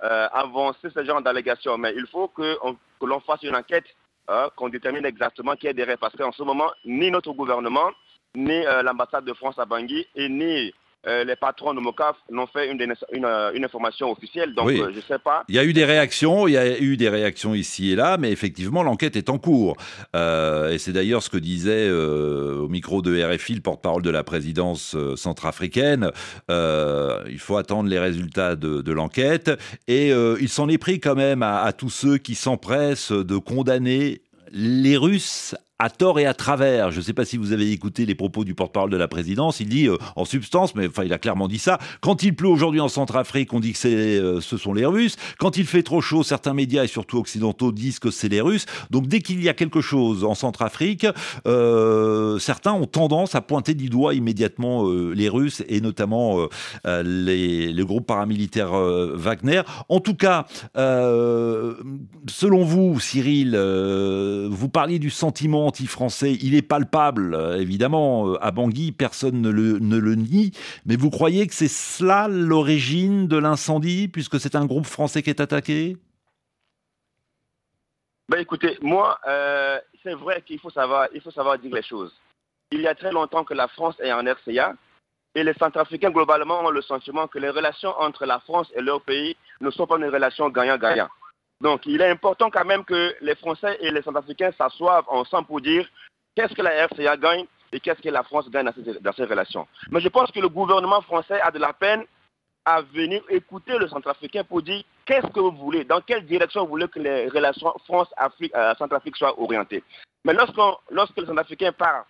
euh, 0.02 0.28
avancer 0.32 0.88
ce 0.94 1.04
genre 1.04 1.22
d'allégations. 1.22 1.78
Mais 1.78 1.92
il 1.96 2.06
faut 2.06 2.28
que, 2.28 2.58
l'on 3.00 3.20
fasse 3.20 3.42
une 3.42 3.56
enquête, 3.56 3.84
hein, 4.28 4.48
qu'on 4.56 4.68
détermine 4.68 5.04
exactement 5.06 5.54
qui 5.56 5.66
est 5.66 5.74
derrière. 5.74 5.98
Parce 5.98 6.16
qu'en 6.16 6.32
ce 6.32 6.42
moment, 6.42 6.70
ni 6.84 7.10
notre 7.10 7.32
gouvernement, 7.32 7.90
ni 8.34 8.66
euh, 8.66 8.82
l'ambassade 8.82 9.24
de 9.24 9.32
France 9.34 9.58
à 9.58 9.64
Bangui, 9.64 10.06
et 10.14 10.28
ni 10.28 10.72
euh, 11.06 11.24
les 11.24 11.34
patrons 11.34 11.74
de 11.74 11.80
MOCAF 11.80 12.14
n'ont 12.30 12.46
fait 12.46 12.70
une, 12.70 12.80
euh, 12.80 13.50
une, 13.54 13.64
information 13.64 14.12
officielle, 14.12 14.54
donc 14.54 14.70
euh, 14.70 14.90
je 14.92 14.96
ne 14.96 15.02
sais 15.02 15.18
pas. 15.18 15.42
Il 15.48 15.54
y 15.56 15.58
a 15.58 15.64
eu 15.64 15.72
des 15.72 15.84
réactions, 15.84 16.46
il 16.46 16.52
y 16.52 16.56
a 16.56 16.78
eu 16.78 16.96
des 16.96 17.08
réactions 17.08 17.54
ici 17.54 17.90
et 17.90 17.96
là, 17.96 18.18
mais 18.18 18.30
effectivement 18.30 18.84
l'enquête 18.84 19.16
est 19.16 19.28
en 19.28 19.38
cours. 19.38 19.76
et 20.14 20.78
c'est 20.78 20.92
d'ailleurs 20.92 21.22
ce 21.24 21.30
que 21.30 21.38
disait 21.38 21.90
au 21.90 22.68
micro 22.68 23.02
de 23.02 23.20
RFI 23.20 23.54
le 23.54 23.60
porte-parole 23.60 24.02
de 24.02 24.10
la 24.10 24.22
présidence 24.22 24.96
centrafricaine. 25.16 26.10
il 26.48 27.38
faut 27.38 27.56
attendre 27.56 27.88
les 27.88 27.98
résultats 27.98 28.54
de, 28.54 28.92
l'enquête 28.92 29.50
et 29.88 30.10
il 30.10 30.48
s'en 30.48 30.68
est 30.68 30.78
pris 30.78 31.00
quand 31.00 31.16
même 31.16 31.42
à, 31.42 31.62
à 31.62 31.72
tous 31.72 31.90
ceux 31.90 32.18
qui 32.18 32.34
s'empressent 32.34 33.12
de 33.12 33.36
condamner 33.38 34.22
les 34.52 34.96
Russes 34.96 35.56
à 35.82 35.90
tort 35.90 36.20
et 36.20 36.26
à 36.26 36.34
travers. 36.34 36.92
Je 36.92 36.98
ne 36.98 37.02
sais 37.02 37.12
pas 37.12 37.24
si 37.24 37.36
vous 37.36 37.50
avez 37.50 37.72
écouté 37.72 38.06
les 38.06 38.14
propos 38.14 38.44
du 38.44 38.54
porte-parole 38.54 38.90
de 38.90 38.96
la 38.96 39.08
présidence. 39.08 39.58
Il 39.58 39.68
dit, 39.68 39.88
euh, 39.88 39.96
en 40.14 40.24
substance, 40.24 40.76
mais 40.76 40.86
enfin, 40.86 41.02
il 41.02 41.12
a 41.12 41.18
clairement 41.18 41.48
dit 41.48 41.58
ça. 41.58 41.80
Quand 42.00 42.22
il 42.22 42.36
pleut 42.36 42.48
aujourd'hui 42.48 42.78
en 42.78 42.86
Centrafrique, 42.86 43.52
on 43.52 43.58
dit 43.58 43.72
que 43.72 43.88
euh, 43.88 44.40
ce 44.40 44.56
sont 44.56 44.74
les 44.74 44.86
Russes. 44.86 45.16
Quand 45.40 45.56
il 45.56 45.66
fait 45.66 45.82
trop 45.82 46.00
chaud, 46.00 46.22
certains 46.22 46.54
médias 46.54 46.84
et 46.84 46.86
surtout 46.86 47.18
occidentaux 47.18 47.72
disent 47.72 47.98
que 47.98 48.12
c'est 48.12 48.28
les 48.28 48.40
Russes. 48.40 48.66
Donc, 48.90 49.08
dès 49.08 49.18
qu'il 49.18 49.42
y 49.42 49.48
a 49.48 49.54
quelque 49.54 49.80
chose 49.80 50.22
en 50.22 50.36
Centrafrique, 50.36 51.04
euh, 51.48 52.38
certains 52.38 52.74
ont 52.74 52.86
tendance 52.86 53.34
à 53.34 53.40
pointer 53.40 53.74
du 53.74 53.88
doigt 53.88 54.14
immédiatement 54.14 54.88
les 54.88 55.28
Russes 55.28 55.64
et 55.68 55.80
notamment 55.80 56.46
les, 56.84 57.72
le 57.72 57.84
groupe 57.84 58.06
paramilitaire 58.06 58.70
Wagner. 58.72 59.62
En 59.88 59.98
tout 59.98 60.14
cas, 60.14 60.46
selon 60.76 62.64
vous, 62.64 63.00
Cyril, 63.00 63.56
vous 63.56 64.68
parliez 64.68 65.00
du 65.00 65.10
sentiment 65.10 65.71
anti-français, 65.72 66.32
il 66.42 66.54
est 66.54 66.60
palpable, 66.60 67.34
euh, 67.34 67.58
évidemment, 67.58 68.28
euh, 68.28 68.44
à 68.44 68.50
Bangui, 68.50 68.92
personne 68.92 69.40
ne 69.40 69.50
le, 69.50 70.14
nie, 70.14 70.52
mais 70.84 70.96
vous 70.96 71.08
croyez 71.08 71.46
que 71.46 71.54
c'est 71.54 71.66
cela 71.66 72.28
l'origine 72.28 73.26
de 73.26 73.38
l'incendie, 73.38 74.08
puisque 74.08 74.38
c'est 74.38 74.54
un 74.54 74.66
groupe 74.66 74.84
français 74.84 75.22
qui 75.22 75.30
est 75.30 75.40
attaqué? 75.40 75.96
Ben 78.28 78.38
écoutez, 78.38 78.76
moi, 78.82 79.18
euh, 79.26 79.78
c'est 80.02 80.14
vrai 80.14 80.42
qu'il 80.42 80.58
faut 80.58 80.70
savoir, 80.70 81.08
faut 81.24 81.30
savoir 81.30 81.58
dire 81.58 81.74
les 81.74 81.82
choses. 81.82 82.12
Il 82.70 82.82
y 82.82 82.86
a 82.86 82.94
très 82.94 83.10
longtemps 83.10 83.44
que 83.44 83.54
la 83.54 83.68
France 83.68 83.96
est 84.00 84.12
en 84.12 84.26
RCA 84.26 84.74
et 85.34 85.42
les 85.42 85.54
Centrafricains 85.54 86.10
globalement 86.10 86.60
ont 86.60 86.70
le 86.70 86.82
sentiment 86.82 87.28
que 87.28 87.38
les 87.38 87.48
relations 87.48 87.94
entre 87.98 88.26
la 88.26 88.40
France 88.40 88.70
et 88.74 88.82
leur 88.82 89.00
pays 89.00 89.36
ne 89.62 89.70
sont 89.70 89.86
pas 89.86 89.96
une 89.96 90.04
relation 90.04 90.50
gagnant-gagnant. 90.50 91.08
Donc, 91.62 91.86
il 91.86 92.00
est 92.00 92.10
important 92.10 92.50
quand 92.50 92.64
même 92.64 92.84
que 92.84 93.14
les 93.20 93.36
Français 93.36 93.78
et 93.80 93.92
les 93.92 94.02
Centrafricains 94.02 94.50
s'assoient 94.58 95.04
ensemble 95.06 95.46
pour 95.46 95.60
dire 95.60 95.88
qu'est-ce 96.34 96.54
que 96.54 96.62
la 96.62 96.86
RCA 96.88 97.16
gagne 97.16 97.46
et 97.70 97.78
qu'est-ce 97.78 98.02
que 98.02 98.08
la 98.08 98.24
France 98.24 98.50
gagne 98.50 98.68
dans 99.00 99.12
ces, 99.12 99.24
relations. 99.24 99.68
Mais 99.92 100.00
je 100.00 100.08
pense 100.08 100.32
que 100.32 100.40
le 100.40 100.48
gouvernement 100.48 101.00
français 101.02 101.40
a 101.40 101.52
de 101.52 101.60
la 101.60 101.72
peine 101.72 102.04
à 102.64 102.82
venir 102.82 103.22
écouter 103.28 103.78
le 103.78 103.86
centrafricain 103.88 104.42
pour 104.42 104.60
dire 104.62 104.82
qu'est-ce 105.06 105.28
que 105.28 105.38
vous 105.38 105.52
voulez, 105.52 105.84
dans 105.84 106.00
quelle 106.00 106.26
direction 106.26 106.62
vous 106.62 106.70
voulez 106.70 106.88
que 106.88 106.98
les 106.98 107.28
relations 107.28 107.72
France-Centrafrique 107.86 109.16
soient 109.16 109.40
orientées. 109.40 109.84
Mais 110.24 110.34
lorsque 110.34 111.16
le 111.16 111.26
centrafricain 111.26 111.72
parle, 111.72 112.02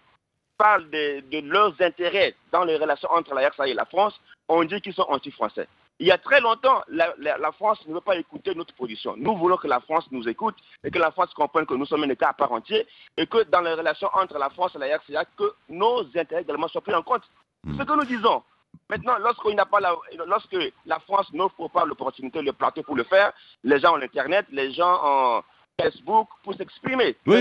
parle 0.56 0.88
de, 0.88 1.40
leurs 1.40 1.74
intérêts 1.80 2.34
dans 2.50 2.64
les 2.64 2.76
relations 2.76 3.10
entre 3.10 3.34
la 3.34 3.50
RCA 3.50 3.68
et 3.68 3.74
la 3.74 3.84
France, 3.84 4.18
on 4.48 4.64
dit 4.64 4.80
qu'ils 4.80 4.94
sont 4.94 5.06
anti-français. 5.08 5.68
Il 6.02 6.08
y 6.08 6.10
a 6.10 6.18
très 6.18 6.40
longtemps, 6.40 6.82
la, 6.88 7.52
France 7.52 7.78
ne 7.86 7.94
veut 7.94 8.00
pas 8.00 8.16
écouter 8.16 8.56
notre 8.56 8.74
position. 8.74 9.14
Nous 9.16 9.36
voulons 9.36 9.56
que 9.56 9.68
la 9.68 9.78
France 9.78 10.04
nous 10.10 10.28
écoute 10.28 10.56
et 10.82 10.90
que 10.90 10.98
la 10.98 11.12
France 11.12 11.32
comprenne 11.32 11.64
que 11.64 11.74
nous 11.74 11.86
sommes 11.86 12.02
un 12.02 12.08
État 12.08 12.30
à 12.30 12.32
part 12.32 12.50
entier 12.50 12.88
et 13.16 13.28
que 13.28 13.44
dans 13.44 13.60
les 13.60 13.74
relations 13.74 14.08
entre 14.12 14.36
la 14.36 14.50
France 14.50 14.74
et 14.74 14.78
la 14.80 14.96
RCA, 14.98 15.24
que 15.38 15.54
nos 15.68 16.00
intérêts 16.16 16.42
également 16.42 16.66
soient 16.66 16.80
pris 16.80 16.92
en 16.92 17.04
compte. 17.04 17.22
Hmm. 17.62 17.78
Ce 17.78 17.84
que 17.84 17.92
nous 17.92 18.04
disons. 18.04 18.42
Maintenant, 18.90 19.16
lorsqu'il 19.18 19.54
n'a 19.54 19.64
pas 19.64 19.78
la, 19.78 19.94
lorsque 20.26 20.56
la 20.86 20.98
France 20.98 21.32
n'offre 21.34 21.68
pas 21.68 21.84
l'opportunité, 21.84 22.42
le 22.42 22.52
plateau 22.52 22.82
pour 22.82 22.96
le 22.96 23.04
faire, 23.04 23.32
les 23.62 23.78
gens 23.78 23.92
ont 23.92 23.98
l'Internet, 23.98 24.46
les 24.50 24.72
gens 24.72 25.00
ont 25.04 25.42
Facebook 25.80 26.28
pour 26.44 26.54
s'exprimer. 26.54 27.16
Oui, 27.26 27.36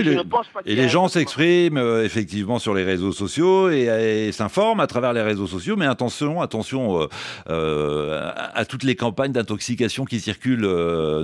et 0.64 0.74
les 0.74 0.88
gens 0.88 1.08
s'expriment 1.08 1.76
euh, 1.76 2.04
effectivement 2.04 2.58
sur 2.58 2.74
les 2.74 2.82
réseaux 2.82 3.12
sociaux 3.12 3.68
et, 3.70 4.30
s'informent 4.32 4.80
à 4.80 4.86
travers 4.86 5.12
les 5.12 5.20
réseaux 5.22 5.46
sociaux, 5.46 5.76
mais 5.76 5.86
attention, 5.86 6.40
attention 6.40 7.02
euh, 7.02 7.08
euh, 7.50 8.32
à, 8.34 8.64
toutes 8.64 8.84
les 8.84 8.96
campagnes 8.96 9.32
d'intoxication 9.32 10.04
qui 10.04 10.20
circulent, 10.20 10.66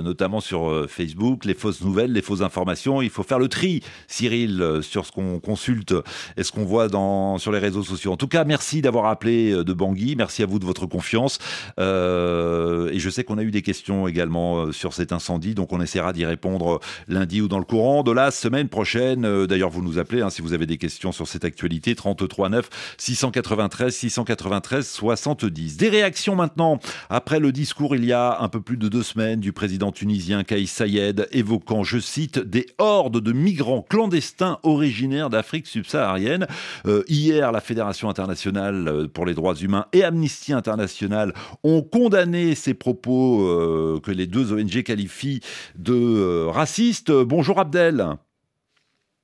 notamment 0.03 0.39
sur 0.39 0.85
Facebook, 0.87 1.45
les 1.45 1.53
fausses 1.53 1.81
nouvelles, 1.81 2.13
les 2.13 2.21
fausses 2.21 2.41
informations. 2.41 3.01
Il 3.01 3.09
faut 3.09 3.23
faire 3.23 3.39
le 3.39 3.47
tri, 3.47 3.81
Cyril, 4.07 4.79
sur 4.81 5.05
ce 5.05 5.11
qu'on 5.11 5.39
consulte 5.39 5.95
et 6.37 6.43
ce 6.43 6.51
qu'on 6.51 6.65
voit 6.65 6.87
dans, 6.87 7.37
sur 7.37 7.51
les 7.51 7.59
réseaux 7.59 7.83
sociaux. 7.83 8.11
En 8.11 8.17
tout 8.17 8.27
cas, 8.27 8.43
merci 8.43 8.81
d'avoir 8.81 9.05
appelé 9.05 9.51
de 9.51 9.73
Bangui, 9.73 10.15
merci 10.15 10.43
à 10.43 10.45
vous 10.45 10.59
de 10.59 10.65
votre 10.65 10.85
confiance. 10.85 11.39
et 11.79 12.99
je 12.99 13.09
sais 13.09 13.23
qu'on 13.23 13.37
a 13.37 13.43
eu 13.43 13.51
des 13.51 13.63
questions 13.63 14.07
également 14.07 14.71
sur 14.71 14.93
cet 14.93 15.11
incendie, 15.11 15.55
donc 15.55 15.73
on 15.73 15.81
essaiera 15.81 16.13
d'y 16.13 16.25
répondre 16.25 16.79
lundi 17.07 17.41
ou 17.41 17.47
dans 17.47 17.59
le 17.59 17.65
courant 17.65 18.03
de 18.03 18.11
la 18.11 18.31
semaine 18.31 18.67
prochaine. 18.67 19.25
Euh, 19.25 19.47
d'ailleurs, 19.47 19.69
vous 19.69 19.81
nous 19.81 19.97
appelez 19.97 20.21
hein, 20.21 20.29
si 20.29 20.41
vous 20.41 20.53
avez 20.53 20.65
des 20.65 20.77
questions 20.77 21.11
sur 21.11 21.27
cette 21.27 21.45
actualité. 21.45 21.95
33 21.95 22.49
9 22.49 22.69
693 22.97 23.93
693 23.93 24.87
70. 24.87 25.77
Des 25.77 25.89
réactions 25.89 26.35
maintenant 26.35 26.79
après 27.09 27.39
le 27.39 27.51
discours 27.51 27.95
il 27.95 28.05
y 28.05 28.13
a 28.13 28.41
un 28.41 28.49
peu 28.49 28.61
plus 28.61 28.77
de 28.77 28.87
deux 28.87 29.03
semaines 29.03 29.39
du 29.39 29.53
président 29.53 29.91
tunisien 29.91 30.43
Kais 30.43 30.65
Sayed 30.65 31.27
évoquant, 31.31 31.83
je 31.83 31.99
cite, 31.99 32.39
des 32.39 32.67
hordes 32.77 33.21
de 33.21 33.31
migrants 33.31 33.85
clandestins 33.87 34.59
originaires 34.63 35.29
d'Afrique 35.29 35.67
subsaharienne. 35.67 36.47
Euh, 36.85 37.03
hier, 37.07 37.51
la 37.51 37.61
Fédération 37.61 38.09
internationale 38.09 38.87
euh, 38.87 39.07
pour 39.07 39.25
les 39.25 39.33
droits 39.33 39.55
humains 39.55 39.85
et 39.93 40.03
Amnesty 40.03 40.53
International 40.53 41.33
ont 41.63 41.81
condamné 41.81 42.55
ces 42.55 42.73
propos 42.73 43.99
que 44.03 44.11
les 44.11 44.27
deux 44.27 44.53
ONG 44.53 44.83
qualifient 44.83 45.41
de 45.77 46.45
racistes 46.45 46.88
Bonjour 47.07 47.59
Abdel. 47.59 48.03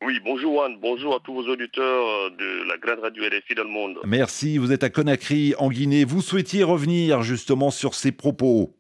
Oui, 0.03 0.19
bonjour 0.24 0.63
Anne, 0.63 0.77
bonjour 0.79 1.15
à 1.15 1.19
tous 1.19 1.34
vos 1.34 1.48
auditeurs 1.48 2.29
de 2.31 2.63
la 2.67 2.77
grande 2.77 3.00
radio 3.00 3.24
RFI 3.24 3.55
dans 3.55 3.63
le 3.63 3.69
monde. 3.69 3.98
Merci, 4.03 4.60
vous 4.60 4.72
êtes 4.72 4.84
à 4.84 4.91
Conakry, 4.91 5.55
en 5.57 5.69
Guinée. 5.69 6.05
Vous 6.05 6.22
souhaitiez 6.22 6.63
revenir 6.63 7.24
justement 7.24 7.72
sur 7.72 7.95
ces 7.95 8.12
propos 8.12 8.77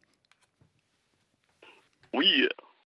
Oui, 2.13 2.47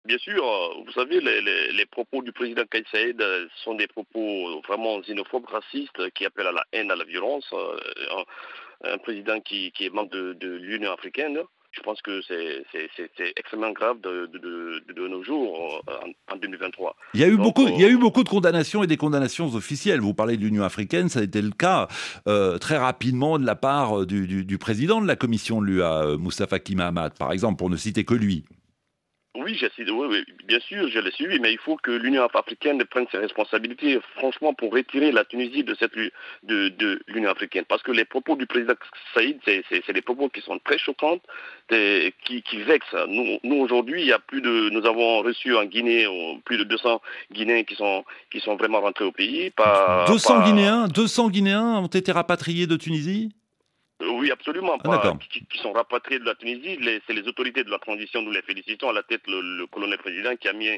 bien 0.04 0.18
sûr. 0.18 0.44
Vous 0.84 0.92
savez, 0.92 1.20
les, 1.20 1.86
propos 1.86 2.20
du 2.22 2.32
président 2.32 2.64
Kais 2.70 2.84
Saïd 2.92 3.24
sont 3.64 3.74
des 3.74 3.86
propos 3.86 4.60
vraiment 4.68 5.00
xénophobes, 5.00 5.46
racistes, 5.46 6.10
qui 6.10 6.26
appellent 6.26 6.48
à 6.48 6.52
la 6.52 6.66
haine, 6.72 6.90
à 6.90 6.96
la 6.96 7.04
violence. 7.04 7.48
Euh, 7.54 8.24
un, 8.84 8.98
président 8.98 9.40
qui, 9.40 9.72
est 9.80 9.90
membre 9.94 10.10
de 10.10 10.48
l'Union 10.48 10.92
africaine 10.92 11.38
je 11.72 11.80
pense 11.82 12.00
que 12.02 12.20
c'est 12.22 13.32
extrêmement 13.36 13.72
grave 13.72 14.00
de, 14.00 15.08
nos 15.08 15.22
jours 15.22 15.82
en, 16.30 16.36
2023. 16.36 16.96
Il 17.14 17.20
y, 17.20 17.24
a 17.24 17.28
eu 17.28 17.36
beaucoup, 17.36 17.66
il 17.66 17.80
y 17.80 17.84
a 17.84 17.88
eu 17.88 17.96
euh, 17.96 17.98
beaucoup 17.98 18.24
de 18.24 18.28
condamnations 18.28 18.82
et 18.82 18.86
des 18.86 18.96
condamnations 18.96 19.46
officielles. 19.54 20.00
Vous 20.00 20.14
parlez 20.14 20.36
de 20.36 20.42
l'Union 20.42 20.64
africaine, 20.64 21.08
ça 21.08 21.20
a 21.20 21.22
été 21.22 21.42
le 21.42 21.50
cas 21.50 21.88
euh, 22.26 22.58
très 22.58 22.76
rapidement 22.76 23.38
de 23.38 23.46
la 23.46 23.54
part 23.54 24.06
du, 24.06 24.58
président 24.58 25.00
de 25.00 25.06
la 25.06 25.16
commission 25.16 25.60
de 25.60 25.66
l'UA, 25.66 26.16
Moustapha 26.18 26.58
Kimahamad, 26.58 27.16
par 27.16 27.32
exemple, 27.32 27.58
pour 27.58 27.70
ne 27.70 27.76
citer 27.76 28.04
que 28.04 28.14
lui. 28.14 28.44
Oui, 29.34 29.60
oui, 29.88 30.24
bien 30.46 30.58
sûr, 30.60 30.88
je 30.88 30.98
l'ai 30.98 31.10
suivi, 31.12 31.38
mais 31.38 31.52
il 31.52 31.58
faut 31.58 31.76
que 31.76 31.90
l'Union 31.90 32.26
africaine 32.34 32.82
prenne 32.84 33.06
ses 33.12 33.18
responsabilités, 33.18 34.00
franchement, 34.16 34.52
pour 34.54 34.72
retirer 34.72 35.12
la 35.12 35.24
Tunisie 35.24 35.62
de, 35.62 35.76
cette, 35.78 35.92
de, 36.42 37.00
l'Union 37.06 37.30
africaine. 37.30 37.64
Parce 37.68 37.82
que 37.82 37.92
les 37.92 38.04
propos 38.04 38.36
du 38.36 38.46
président 38.46 38.74
Saïd, 39.14 39.38
c'est 39.44 39.92
des 39.92 40.02
propos 40.02 40.28
qui 40.28 40.40
sont 40.40 40.58
très 40.64 40.78
choquants, 40.78 41.20
qui, 41.68 42.42
qui 42.42 42.62
vexent. 42.62 42.96
Nous, 43.08 43.38
nous 43.44 43.56
aujourd'hui, 43.56 44.00
il 44.00 44.08
y 44.08 44.12
a 44.12 44.18
plus 44.18 44.40
de, 44.40 44.70
nous 44.70 44.84
avons 44.86 45.22
reçu 45.22 45.54
en 45.54 45.64
Guinée 45.64 46.06
plus 46.44 46.56
de 46.56 46.64
200 46.64 47.00
Guinéens 47.30 47.64
qui 47.64 47.76
sont, 47.76 48.04
qui 48.30 48.40
sont 48.40 48.56
vraiment 48.56 48.80
rentrés 48.80 49.04
au 49.04 49.12
pays. 49.12 49.52
200 50.06 50.44
Guinéens, 50.44 50.88
200 50.88 51.28
Guinéens 51.30 51.78
ont 51.78 51.86
été 51.86 52.12
rapatriés 52.12 52.66
de 52.66 52.76
Tunisie? 52.76 53.30
Oui, 54.00 54.30
absolument. 54.30 54.78
Ah, 54.84 55.12
qui, 55.28 55.58
sont 55.60 55.72
rapatriés 55.72 56.20
de 56.20 56.24
la 56.24 56.36
Tunisie. 56.36 56.78
C'est 57.06 57.12
les 57.12 57.26
autorités 57.26 57.64
de 57.64 57.70
la 57.70 57.78
transition, 57.78 58.22
nous 58.22 58.30
les 58.30 58.42
félicitons, 58.42 58.90
à 58.90 58.92
la 58.92 59.02
tête 59.02 59.22
le, 59.26 59.66
colonel 59.66 59.98
président 59.98 60.30
qui 60.40 60.46
a, 60.46 60.52
mis, 60.52 60.68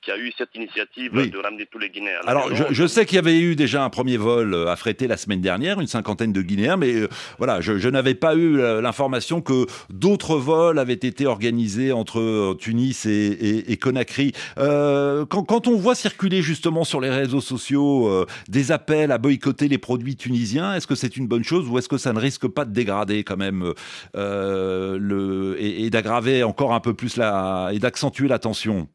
qui 0.00 0.10
a 0.10 0.16
eu 0.16 0.32
cette 0.36 0.54
initiative 0.54 1.12
de 1.12 1.38
ramener 1.38 1.66
tous 1.66 1.78
les 1.78 1.90
Guinéens. 1.90 2.20
Alors, 2.26 2.48
je, 2.54 2.86
sais 2.86 3.04
qu'il 3.04 3.16
y 3.16 3.18
avait 3.18 3.38
eu 3.38 3.54
déjà 3.54 3.84
un 3.84 3.90
premier 3.90 4.16
vol 4.16 4.54
euh, 4.54 4.68
affrété 4.68 5.06
la 5.06 5.18
semaine 5.18 5.42
dernière, 5.42 5.78
une 5.80 5.86
cinquantaine 5.86 6.32
de 6.32 6.40
Guinéens, 6.40 6.78
mais 6.78 6.94
euh, 6.94 7.08
voilà, 7.36 7.60
je, 7.60 7.88
n'avais 7.88 8.14
pas 8.14 8.34
eu 8.34 8.56
l'information 8.80 9.42
que 9.42 9.66
d'autres 9.90 10.36
vols 10.36 10.78
avaient 10.78 10.94
été 10.94 11.26
organisés 11.26 11.92
entre 11.92 12.54
Tunis 12.58 13.04
et, 13.04 13.76
Conakry. 13.76 14.32
quand, 14.56 15.66
on 15.66 15.76
voit 15.76 15.94
circuler 15.94 16.40
justement 16.40 16.84
sur 16.84 17.00
les 17.00 17.10
réseaux 17.10 17.40
sociaux 17.40 18.26
des 18.48 18.72
appels 18.72 19.12
à 19.12 19.18
boycotter 19.18 19.68
les 19.68 19.78
produits 19.78 20.16
tunisiens, 20.16 20.74
est-ce 20.74 20.86
que 20.86 20.94
c'est 20.94 21.16
une 21.16 21.26
bonne 21.26 21.44
chose 21.44 21.68
ou 21.68 21.78
est-ce 21.78 21.88
que 21.88 21.98
ça 21.98 22.12
ne 22.12 22.18
risque 22.18 22.48
pas 22.48 22.64
de 22.64 22.69
dégrader 22.70 23.24
quand 23.24 23.36
même 23.36 23.72
euh, 24.16 24.98
le, 24.98 25.56
et, 25.60 25.90
d'aggraver 25.90 26.42
encore 26.42 26.72
un 26.72 26.80
peu 26.80 26.94
plus 26.94 27.16
la, 27.16 27.70
et 27.72 27.78
d'accentuer 27.78 28.28
la 28.28 28.38
tension 28.38 28.88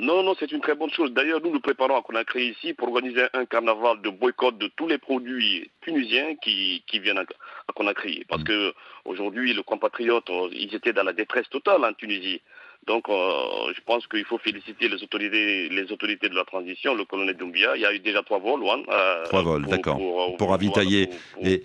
non, 0.00 0.22
non, 0.22 0.34
c'est 0.40 0.50
une 0.50 0.62
très 0.62 0.74
bonne 0.74 0.90
chose. 0.90 1.12
D'ailleurs, 1.12 1.42
nous 1.42 1.52
nous 1.52 1.60
préparons 1.60 1.94
à 1.94 2.00
Conakry 2.00 2.46
ici 2.46 2.72
pour 2.72 2.88
organiser 2.88 3.26
un 3.34 3.44
carnaval 3.44 4.00
de 4.00 4.08
boycott 4.08 4.56
de 4.56 4.68
tous 4.68 4.88
les 4.88 4.96
produits 4.96 5.70
tunisiens 5.82 6.36
qui, 6.36 6.82
viennent 6.90 7.18
à, 7.18 7.72
Conakry. 7.74 8.24
Parce 8.26 8.40
mm. 8.40 8.44
que 8.44 8.74
aujourd'hui, 9.04 9.52
les 9.52 9.62
compatriotes, 9.62 10.30
ils 10.52 10.74
étaient 10.74 10.94
dans 10.94 11.02
la 11.02 11.12
détresse 11.12 11.50
totale 11.50 11.84
en 11.84 11.92
Tunisie. 11.92 12.40
Donc, 12.86 13.10
euh, 13.10 13.72
je 13.76 13.80
pense 13.82 14.06
qu'il 14.06 14.24
faut 14.24 14.38
féliciter 14.38 14.88
les 14.88 15.02
autorités, 15.02 15.68
les 15.68 15.92
autorités 15.92 16.30
de 16.30 16.34
la 16.34 16.44
transition, 16.44 16.94
le 16.94 17.04
colonel 17.04 17.36
Doumbia. 17.36 17.76
Il 17.76 17.82
y 17.82 17.86
a 17.86 17.92
eu 17.92 17.98
déjà 17.98 18.22
trois 18.22 18.38
vols, 18.38 18.62
euh, 18.64 19.24
trois 19.24 19.42
vols, 19.42 19.66
d'accord. 19.66 19.98
Pour, 20.38 20.48
ravitailler. 20.48 21.10
et 21.42 21.62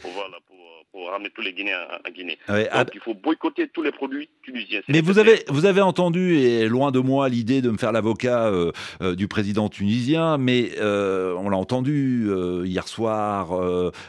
pour 0.95 1.09
ramener 1.09 1.29
tous 1.35 1.41
les 1.41 1.51
Guinéens 1.51 1.85
en 2.07 2.09
Guinée. 2.09 2.37
Donc 2.47 2.89
il 2.93 3.01
faut 3.01 3.13
boycotter 3.13 3.67
tous 3.67 3.83
les 3.83 3.91
produits 3.91 4.29
tunisiens. 4.43 4.79
Mais 4.87 5.01
vous 5.01 5.19
avez, 5.19 5.43
vous 5.49 5.65
avez 5.65 5.81
entendu, 5.81 6.37
et 6.37 6.69
loin 6.69 6.91
de 6.91 6.99
moi 6.99 7.27
l'idée 7.27 7.61
de 7.61 7.69
me 7.69 7.77
faire 7.77 7.91
l'avocat 7.91 8.45
euh, 8.45 8.71
euh, 9.01 9.13
du 9.13 9.27
président 9.27 9.67
tunisien, 9.67 10.37
mais 10.37 10.71
euh, 10.79 11.35
on 11.37 11.49
l'a 11.49 11.57
entendu 11.57 12.29
hier 12.63 12.87
soir 12.87 13.59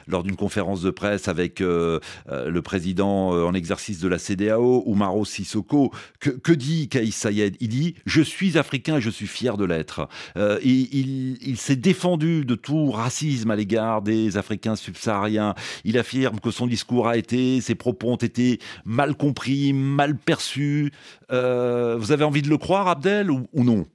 lors 0.06 0.22
d'une 0.22 0.36
conférence 0.36 0.80
de 0.80 0.90
presse 0.90 1.26
avec 1.26 1.58
le 1.58 2.00
président 2.62 3.30
en 3.30 3.54
exercice 3.54 3.98
de 3.98 4.06
la 4.06 4.18
CDAO, 4.18 4.84
Oumaro 4.86 5.24
Sissoko. 5.24 5.90
Que, 6.20 6.30
que 6.30 6.52
dit 6.52 6.88
Kaïs 6.88 7.16
Sayed 7.16 7.56
Il 7.58 7.68
dit 7.68 7.96
«Je 8.06 8.22
suis 8.22 8.58
africain, 8.58 9.00
je 9.00 9.10
suis 9.10 9.26
fier 9.26 9.56
de 9.56 9.64
l'être 9.64 10.08
il, 10.36 11.38
il 11.42 11.56
s'est 11.56 11.76
défendu 11.76 12.44
de 12.44 12.54
tout 12.54 12.92
racisme 12.92 13.50
à 13.50 13.56
l'égard 13.56 14.02
des 14.02 14.36
Africains 14.36 14.76
subsahariens. 14.76 15.54
Il 15.84 15.98
affirme 15.98 16.38
que 16.38 16.50
son 16.50 16.68
discours 16.76 17.09
a 17.09 17.16
été, 17.16 17.62
ses 17.62 17.75
propos 17.75 18.11
ont 18.11 18.16
été 18.16 18.59
mal 18.85 19.14
compris, 19.16 19.73
mal 19.73 20.14
perçus. 20.14 20.92
Euh, 21.33 21.97
vous 21.99 22.12
avez 22.12 22.25
envie 22.25 22.42
de 22.42 22.50
le 22.50 22.59
croire, 22.59 22.87
Abdel, 22.87 23.30
ou 23.30 23.47
non? 23.54 23.87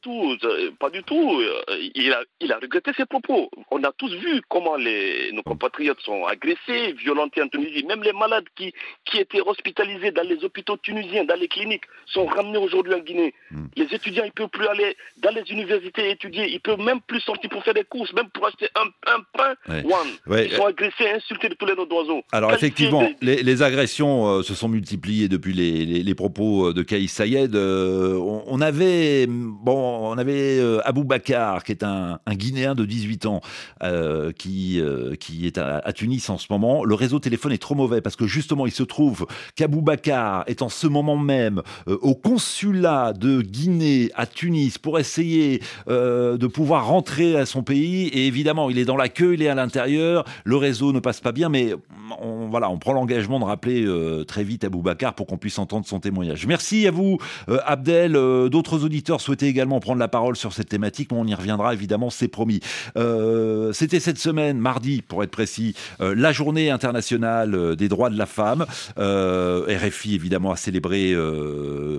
Tout, 0.00 0.36
euh, 0.44 0.70
pas 0.78 0.90
du 0.90 1.02
tout. 1.02 1.40
Euh, 1.40 1.76
il 1.94 2.12
a, 2.12 2.22
il 2.40 2.52
a 2.52 2.58
regretté 2.58 2.92
ses 2.96 3.06
propos. 3.06 3.50
On 3.70 3.82
a 3.84 3.92
tous 3.92 4.12
vu 4.14 4.40
comment 4.48 4.76
les, 4.76 5.32
nos 5.32 5.42
compatriotes 5.42 6.00
sont 6.00 6.24
agressés, 6.24 6.92
violentés 6.92 7.42
en 7.42 7.48
Tunisie. 7.48 7.84
Même 7.84 8.02
les 8.02 8.12
malades 8.12 8.46
qui, 8.56 8.72
qui 9.04 9.18
étaient 9.18 9.40
hospitalisés 9.40 10.10
dans 10.10 10.26
les 10.26 10.42
hôpitaux 10.44 10.76
tunisiens, 10.76 11.24
dans 11.24 11.38
les 11.38 11.48
cliniques, 11.48 11.84
sont 12.06 12.26
ramenés 12.26 12.58
aujourd'hui 12.58 12.94
en 12.94 13.00
Guinée. 13.00 13.34
Hmm. 13.50 13.66
Les 13.76 13.92
étudiants, 13.94 14.24
ils 14.24 14.28
ne 14.28 14.32
peuvent 14.32 14.48
plus 14.48 14.66
aller 14.66 14.96
dans 15.18 15.30
les 15.30 15.42
universités 15.50 16.10
étudier. 16.10 16.48
Ils 16.48 16.54
ne 16.54 16.58
peuvent 16.58 16.80
même 16.80 17.00
plus 17.06 17.20
sortir 17.20 17.50
pour 17.50 17.62
faire 17.64 17.74
des 17.74 17.84
courses, 17.84 18.12
même 18.12 18.28
pour 18.30 18.46
acheter 18.46 18.68
un, 18.74 19.12
un 19.12 19.22
pain. 19.32 19.54
Ils 19.68 20.52
sont 20.52 20.66
agressés, 20.66 21.10
insultés 21.10 21.48
de 21.48 21.54
tous 21.54 21.66
les 21.66 21.74
noms 21.74 21.86
d'oiseaux. 21.86 22.22
Alors 22.32 22.52
effectivement, 22.52 23.08
les, 23.20 23.62
agressions 23.62 24.28
euh, 24.28 24.42
se 24.42 24.54
sont 24.54 24.68
multipliées 24.68 25.26
depuis 25.28 25.52
les, 25.52 25.84
les, 25.84 26.14
propos 26.14 26.72
de 26.72 26.82
Kaïs 26.82 27.10
Sayed. 27.10 27.56
on, 27.56 28.44
on, 28.46 28.60
avait... 28.60 29.26
Bon, 29.28 29.87
on 29.88 30.18
avait 30.18 30.58
euh, 30.58 30.80
Abou 30.84 31.04
Bakar, 31.04 31.64
qui 31.64 31.72
est 31.72 31.82
un, 31.82 32.18
Guinéen 32.30 32.74
de 32.74 32.84
18 32.84 33.26
ans, 33.26 33.40
euh, 33.82 34.32
qui, 34.32 34.80
euh, 34.80 35.14
qui 35.16 35.46
est 35.46 35.58
à, 35.58 35.92
Tunis 35.92 36.28
en 36.30 36.38
ce 36.38 36.46
moment. 36.50 36.84
Le 36.84 36.94
réseau 36.94 37.18
téléphone 37.18 37.52
est 37.52 37.58
trop 37.58 37.74
mauvais 37.74 38.00
parce 38.00 38.16
que 38.16 38.26
justement, 38.26 38.66
il 38.66 38.72
se 38.72 38.82
trouve 38.82 39.26
qu'Abou 39.56 39.80
Bakar 39.80 40.44
est 40.46 40.62
en 40.62 40.68
ce 40.68 40.86
moment 40.86 41.16
même 41.16 41.62
au 41.86 42.14
consulat 42.14 43.12
de 43.12 43.42
Guinée 43.42 44.10
à 44.14 44.26
Tunis 44.26 44.78
pour 44.78 44.98
essayer 44.98 45.62
de 45.88 46.46
pouvoir 46.46 46.86
rentrer 46.86 47.36
à 47.36 47.46
son 47.46 47.62
pays. 47.62 48.08
Et 48.08 48.26
évidemment, 48.26 48.70
il 48.70 48.78
est 48.78 48.84
dans 48.84 48.96
la 48.96 49.08
queue, 49.08 49.34
il 49.34 49.42
est 49.42 49.48
à 49.48 49.54
l'intérieur. 49.54 50.24
Le 50.44 50.56
réseau 50.56 50.92
ne 50.92 51.00
passe 51.00 51.20
pas 51.20 51.32
bien, 51.32 51.48
mais 51.48 51.74
on, 52.20 52.48
voilà, 52.48 52.70
on 52.70 52.78
prend 52.78 52.92
l'engagement 52.92 53.40
de 53.40 53.44
rappeler 53.44 53.86
très 54.26 54.44
vite 54.44 54.64
Abou 54.64 54.82
Bakar 54.82 55.14
pour 55.14 55.26
qu'on 55.26 55.38
puisse 55.38 55.58
entendre 55.58 55.86
son 55.86 56.00
témoignage. 56.00 56.46
Merci 56.46 56.86
à 56.86 56.90
vous, 56.90 57.18
Abdel. 57.64 58.12
D'autres 58.12 58.84
auditeurs 58.84 59.20
souhaitaient 59.20 59.48
également 59.48 59.77
prendre 59.80 59.98
la 59.98 60.08
parole 60.08 60.36
sur 60.36 60.52
cette 60.52 60.68
thématique, 60.68 61.10
mais 61.12 61.18
on 61.18 61.26
y 61.26 61.34
reviendra 61.34 61.72
évidemment, 61.72 62.10
c'est 62.10 62.28
promis. 62.28 62.60
Euh, 62.96 63.72
c'était 63.72 64.00
cette 64.00 64.18
semaine, 64.18 64.58
mardi 64.58 65.02
pour 65.02 65.22
être 65.22 65.30
précis, 65.30 65.74
euh, 66.00 66.14
la 66.16 66.32
journée 66.32 66.70
internationale 66.70 67.54
euh, 67.54 67.76
des 67.76 67.88
droits 67.88 68.10
de 68.10 68.18
la 68.18 68.26
femme. 68.26 68.66
RFI 68.96 70.14
évidemment 70.14 70.52
a 70.52 70.56
célébré 70.56 71.14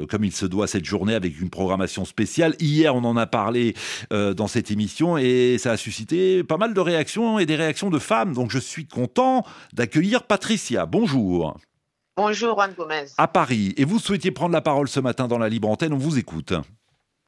comme 0.09 0.23
il 0.23 0.31
se 0.31 0.45
doit 0.45 0.67
cette 0.67 0.85
journée 0.85 1.13
avec 1.13 1.39
une 1.39 1.49
programmation 1.49 2.05
spéciale. 2.05 2.55
Hier, 2.59 2.95
on 2.95 3.03
en 3.03 3.17
a 3.17 3.25
parlé 3.25 3.73
dans 4.11 4.47
cette 4.47 4.71
émission 4.71 5.17
et 5.17 5.57
ça 5.59 5.71
a 5.71 5.77
suscité 5.77 6.43
pas 6.43 6.57
mal 6.57 6.73
de 6.73 6.79
réactions 6.79 7.39
et 7.39 7.45
des 7.45 7.55
réactions 7.55 7.89
de 7.89 7.99
femmes. 7.99 8.33
Donc 8.33 8.51
je 8.51 8.59
suis 8.59 8.85
content 8.85 9.43
d'accueillir 9.73 10.23
Patricia. 10.23 10.85
Bonjour. 10.85 11.57
Bonjour 12.17 12.55
Juan 12.55 12.73
Gomez. 12.77 13.05
À 13.17 13.27
Paris. 13.27 13.73
Et 13.77 13.85
vous 13.85 13.99
souhaitiez 13.99 14.31
prendre 14.31 14.53
la 14.53 14.61
parole 14.61 14.89
ce 14.89 14.99
matin 14.99 15.27
dans 15.27 15.37
la 15.37 15.47
libre 15.47 15.69
antenne, 15.69 15.93
on 15.93 15.97
vous 15.97 16.17
écoute. 16.17 16.53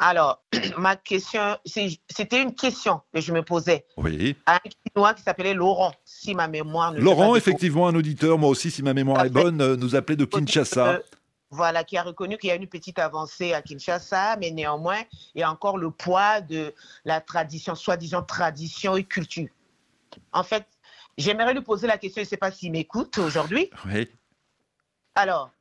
Alors, 0.02 0.42
ma 0.78 0.96
question, 0.96 1.58
c'était 1.64 2.42
une 2.42 2.56
question 2.56 3.02
que 3.14 3.22
je 3.22 3.32
me 3.32 3.44
posais. 3.44 3.86
Oui. 3.98 4.36
À 4.48 4.56
un 4.56 4.60
Chinois 4.88 5.14
qui 5.14 5.22
s'appelait 5.22 5.54
Laurent, 5.54 5.94
si 6.04 6.34
ma 6.34 6.48
mémoire 6.48 6.92
ne 6.92 7.00
Laurent, 7.00 7.36
effectivement, 7.36 7.88
un 7.88 7.96
auditeur, 7.96 8.40
moi 8.40 8.50
aussi, 8.50 8.72
si 8.72 8.82
ma 8.82 8.96
mémoire 8.96 9.24
est 9.24 9.30
bonne, 9.30 9.62
euh, 9.62 9.78
nous 9.78 9.96
appelait 9.96 10.16
de 10.16 10.26
Kinshasa. 10.26 11.00
voilà, 11.52 11.84
qui 11.84 11.98
a 11.98 12.04
reconnu 12.04 12.40
qu'il 12.40 12.50
y 12.50 12.52
a 12.52 12.56
une 12.56 12.68
petite 12.68 12.98
avancée 12.98 13.54
à 13.54 13.62
Kinshasa, 13.62 14.38
mais 14.38 14.50
néanmoins, 14.50 15.04
il 15.36 15.42
y 15.42 15.44
a 15.44 15.52
encore 15.52 15.78
le 15.78 15.92
poids 15.92 16.42
de 16.42 16.74
la 17.06 17.22
tradition, 17.22 17.76
soi-disant 17.76 18.24
tradition 18.24 18.98
et 18.98 19.04
culture. 19.04 19.50
En 20.34 20.44
fait, 20.44 20.66
j'aimerais 21.16 21.54
lui 21.54 21.62
poser 21.62 21.86
la 21.86 22.00
question, 22.00 22.22
je 22.22 22.26
ne 22.26 22.30
sais 22.30 22.38
pas 22.38 22.52
s'il 22.52 22.72
m'écoute 22.72 23.20
aujourd'hui. 23.20 23.70
Oui. 23.86 24.10
Alors, 25.14 25.52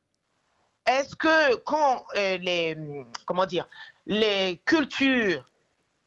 est-ce 0.86 1.14
que 1.14 1.56
quand 1.56 2.04
euh, 2.16 2.38
les, 2.38 2.76
comment 3.26 3.46
dire, 3.46 3.68
les 4.06 4.60
cultures, 4.64 5.44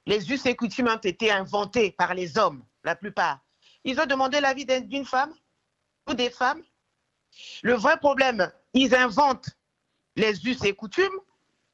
les 0.05 0.31
us 0.31 0.45
et 0.45 0.55
coutumes 0.55 0.87
ont 0.87 0.97
été 0.97 1.31
inventés 1.31 1.91
par 1.91 2.13
les 2.13 2.37
hommes, 2.37 2.63
la 2.83 2.95
plupart, 2.95 3.39
ils 3.83 3.99
ont 3.99 4.05
demandé 4.05 4.39
l'avis 4.39 4.65
d'une 4.65 5.05
femme 5.05 5.33
ou 6.09 6.13
des 6.13 6.29
femmes 6.29 6.61
Le 7.61 7.73
vrai 7.73 7.97
problème, 7.97 8.51
ils 8.73 8.95
inventent 8.95 9.49
les 10.15 10.45
us 10.45 10.63
et 10.63 10.73
coutumes, 10.73 11.19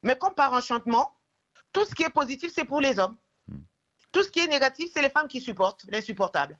mais 0.02 0.16
comme 0.16 0.34
par 0.34 0.52
enchantement, 0.52 1.14
tout 1.72 1.84
ce 1.84 1.94
qui 1.94 2.02
est 2.02 2.10
positif, 2.10 2.52
c'est 2.54 2.64
pour 2.64 2.80
les 2.80 2.98
hommes. 2.98 3.16
Hmm. 3.48 3.58
Tout 4.12 4.22
ce 4.22 4.30
qui 4.30 4.40
est 4.40 4.46
négatif, 4.46 4.90
c'est 4.92 5.02
les 5.02 5.10
femmes 5.10 5.28
qui 5.28 5.40
supportent 5.40 5.84
l'insupportable. 5.88 6.58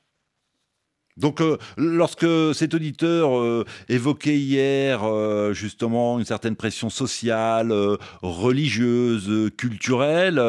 Donc, 1.16 1.40
euh, 1.40 1.58
lorsque 1.76 2.26
cet 2.54 2.74
auditeur 2.74 3.36
euh, 3.36 3.64
évoquait 3.88 4.38
hier 4.38 5.04
euh, 5.04 5.52
justement 5.52 6.18
une 6.18 6.24
certaine 6.24 6.56
pression 6.56 6.88
sociale, 6.90 7.72
religieuse, 8.22 9.50
culturelle, 9.56 10.40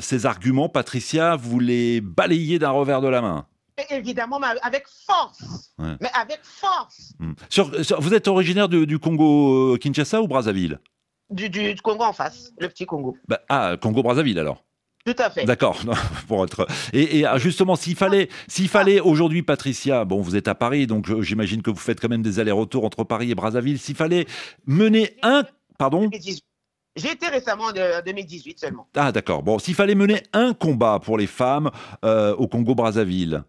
ces 0.00 0.26
arguments, 0.26 0.68
Patricia, 0.68 1.36
vous 1.36 1.58
les 1.58 2.00
balayez 2.00 2.58
d'un 2.58 2.70
revers 2.70 3.00
de 3.00 3.08
la 3.08 3.22
main 3.22 3.46
Évidemment, 3.90 4.38
mais 4.38 4.46
avec 4.62 4.84
force. 4.86 5.72
Mais 5.78 6.10
avec 6.14 6.40
force. 6.42 7.12
Hmm. 7.18 7.32
vous 7.98 8.14
êtes 8.14 8.28
originaire 8.28 8.68
du 8.68 8.98
Congo 8.98 9.76
Kinshasa 9.78 10.22
ou 10.22 10.28
Brazzaville? 10.28 10.78
Du, 11.30 11.74
Congo 11.82 12.04
en 12.04 12.12
face, 12.12 12.52
le 12.58 12.68
petit 12.68 12.86
Congo. 12.86 13.16
Bah, 13.26 13.40
ah, 13.48 13.76
Congo-Brazzaville 13.80 14.38
alors 14.38 14.62
tout 15.04 15.14
à 15.18 15.30
fait. 15.30 15.44
D'accord. 15.44 15.80
Pour 16.28 16.44
être 16.44 16.66
et, 16.92 17.24
ah, 17.24 17.38
justement, 17.38 17.76
s'il 17.76 17.96
fallait, 17.96 18.28
s'il 18.48 18.68
fallait 18.68 19.00
aujourd'hui, 19.00 19.42
Patricia, 19.42 20.04
bon, 20.04 20.20
vous 20.20 20.36
êtes 20.36 20.48
à 20.48 20.54
Paris, 20.54 20.86
donc 20.86 21.20
j'imagine 21.22 21.62
que 21.62 21.70
vous 21.70 21.76
faites 21.76 22.00
quand 22.00 22.08
même 22.08 22.22
des 22.22 22.38
allers-retours 22.38 22.84
entre 22.84 23.04
Paris 23.04 23.30
et 23.30 23.34
Brazzaville. 23.34 23.78
S'il 23.78 23.96
fallait 23.96 24.26
mener 24.66 25.16
un, 25.22 25.44
pardon. 25.78 26.10
J'ai 26.96 27.10
été 27.10 27.26
récemment 27.26 27.64
en 27.64 27.72
2018 27.72 28.60
seulement. 28.60 28.88
Ah 28.94 29.10
d'accord. 29.10 29.42
Bon, 29.42 29.58
s'il 29.58 29.74
fallait 29.74 29.96
mener 29.96 30.22
un 30.32 30.54
combat 30.54 31.00
pour 31.00 31.18
les 31.18 31.26
femmes 31.26 31.70
euh, 32.04 32.34
au 32.36 32.46
Congo-Brazzaville. 32.46 33.42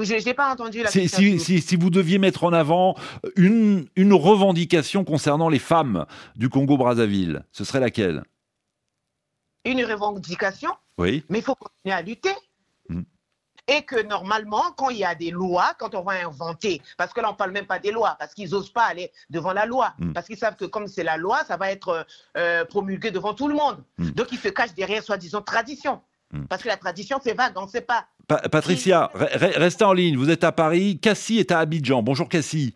Je 0.00 0.24
n'ai 0.24 0.34
pas 0.34 0.52
entendu 0.52 0.78
la 0.82 0.90
question. 0.90 1.18
Si, 1.18 1.40
si, 1.40 1.60
si, 1.60 1.76
vous 1.76 1.90
deviez 1.90 2.18
mettre 2.18 2.44
en 2.44 2.52
avant 2.52 2.94
une, 3.36 3.86
une 3.96 4.12
revendication 4.12 5.04
concernant 5.04 5.48
les 5.48 5.58
femmes 5.58 6.06
du 6.36 6.48
Congo-Brazzaville, 6.48 7.44
ce 7.52 7.64
serait 7.64 7.80
laquelle? 7.80 8.22
Une 9.64 9.84
revendication, 9.84 10.70
oui. 10.98 11.24
mais 11.28 11.38
il 11.38 11.44
faut 11.44 11.54
continuer 11.54 11.94
à 11.94 12.02
lutter. 12.02 12.34
Hmm. 12.88 13.02
Et 13.68 13.82
que 13.82 14.02
normalement, 14.02 14.72
quand 14.76 14.90
il 14.90 14.98
y 14.98 15.04
a 15.04 15.14
des 15.14 15.30
lois, 15.30 15.72
quand 15.78 15.94
on 15.94 16.02
va 16.02 16.24
inventer, 16.24 16.82
parce 16.98 17.12
que 17.12 17.20
là 17.20 17.28
on 17.28 17.32
ne 17.32 17.36
parle 17.36 17.52
même 17.52 17.66
pas 17.66 17.78
des 17.78 17.92
lois, 17.92 18.16
parce 18.18 18.34
qu'ils 18.34 18.50
n'osent 18.50 18.72
pas 18.72 18.84
aller 18.84 19.12
devant 19.30 19.52
la 19.52 19.66
loi, 19.66 19.94
hmm. 19.98 20.12
parce 20.12 20.26
qu'ils 20.26 20.38
savent 20.38 20.56
que 20.56 20.64
comme 20.64 20.88
c'est 20.88 21.04
la 21.04 21.16
loi, 21.16 21.44
ça 21.46 21.56
va 21.56 21.70
être 21.70 22.06
euh, 22.36 22.64
promulgué 22.64 23.10
devant 23.10 23.34
tout 23.34 23.48
le 23.48 23.54
monde. 23.54 23.82
Hmm. 23.98 24.10
Donc 24.10 24.32
ils 24.32 24.38
se 24.38 24.48
cachent 24.48 24.74
derrière 24.74 25.02
soi-disant 25.02 25.42
tradition. 25.42 26.00
Parce 26.48 26.62
que 26.62 26.68
la 26.68 26.78
tradition, 26.78 27.20
c'est 27.22 27.34
vague, 27.34 27.52
on 27.56 27.66
ne 27.66 27.68
sait 27.68 27.82
pas. 27.82 28.06
Patricia, 28.26 29.10
restez 29.14 29.84
en 29.84 29.92
ligne. 29.92 30.16
Vous 30.16 30.30
êtes 30.30 30.44
à 30.44 30.52
Paris. 30.52 30.98
Cassie 30.98 31.38
est 31.38 31.52
à 31.52 31.58
Abidjan. 31.58 32.02
Bonjour 32.02 32.28
Cassie. 32.28 32.72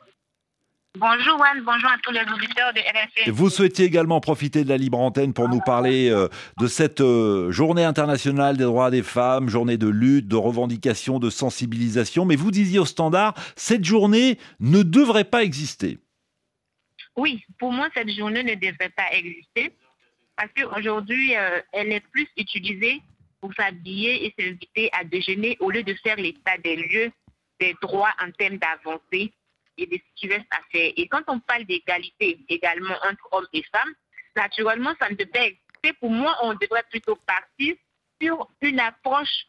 Bonjour 0.98 1.36
Juan, 1.36 1.62
bonjour 1.62 1.90
à 1.90 1.98
tous 2.02 2.10
les 2.10 2.22
auditeurs 2.22 2.72
de 2.72 2.80
RFI. 2.80 3.30
Vous 3.30 3.50
souhaitiez 3.50 3.84
également 3.84 4.18
profiter 4.18 4.64
de 4.64 4.68
la 4.70 4.78
libre 4.78 4.98
antenne 4.98 5.34
pour 5.34 5.46
nous 5.46 5.60
parler 5.60 6.08
euh, 6.08 6.28
de 6.58 6.66
cette 6.66 7.02
euh, 7.02 7.50
journée 7.50 7.84
internationale 7.84 8.56
des 8.56 8.64
droits 8.64 8.90
des 8.90 9.02
femmes, 9.02 9.50
journée 9.50 9.76
de 9.76 9.88
lutte, 9.88 10.26
de 10.26 10.36
revendication, 10.36 11.18
de 11.18 11.28
sensibilisation. 11.28 12.24
Mais 12.24 12.36
vous 12.36 12.50
disiez 12.50 12.78
au 12.78 12.86
standard, 12.86 13.34
cette 13.56 13.84
journée 13.84 14.38
ne 14.58 14.82
devrait 14.82 15.24
pas 15.24 15.42
exister. 15.42 15.98
Oui, 17.14 17.44
pour 17.58 17.72
moi, 17.72 17.88
cette 17.94 18.10
journée 18.10 18.42
ne 18.42 18.54
devrait 18.54 18.92
pas 18.96 19.12
exister 19.12 19.72
parce 20.34 20.48
qu'aujourd'hui, 20.56 21.36
euh, 21.36 21.60
elle 21.72 21.92
est 21.92 22.04
plus 22.10 22.26
utilisée 22.38 23.02
pour 23.42 23.52
s'habiller 23.52 24.24
et 24.24 24.34
s'inviter 24.38 24.88
à 24.98 25.04
déjeuner 25.04 25.58
au 25.60 25.70
lieu 25.70 25.82
de 25.82 25.92
faire 26.02 26.16
l'état 26.16 26.56
des 26.64 26.76
lieux 26.76 27.12
des 27.60 27.74
droits 27.82 28.14
en 28.22 28.30
termes 28.30 28.56
d'avancée 28.56 29.32
et 29.78 29.86
de 29.86 29.96
ce 29.96 30.14
qui 30.14 30.28
reste 30.28 30.46
à 30.50 30.60
faire. 30.70 30.92
Et 30.96 31.08
quand 31.08 31.22
on 31.28 31.40
parle 31.40 31.64
d'égalité 31.64 32.38
également 32.48 32.96
entre 33.08 33.28
hommes 33.32 33.48
et 33.52 33.62
femmes, 33.64 33.94
naturellement, 34.34 34.94
ça 35.00 35.08
ne 35.08 35.16
devrait 35.16 35.48
exister. 35.48 35.92
Pour 36.00 36.10
moi, 36.10 36.36
on 36.42 36.54
devrait 36.54 36.84
plutôt 36.90 37.16
partir 37.26 37.74
sur 38.20 38.48
une 38.60 38.80
approche 38.80 39.46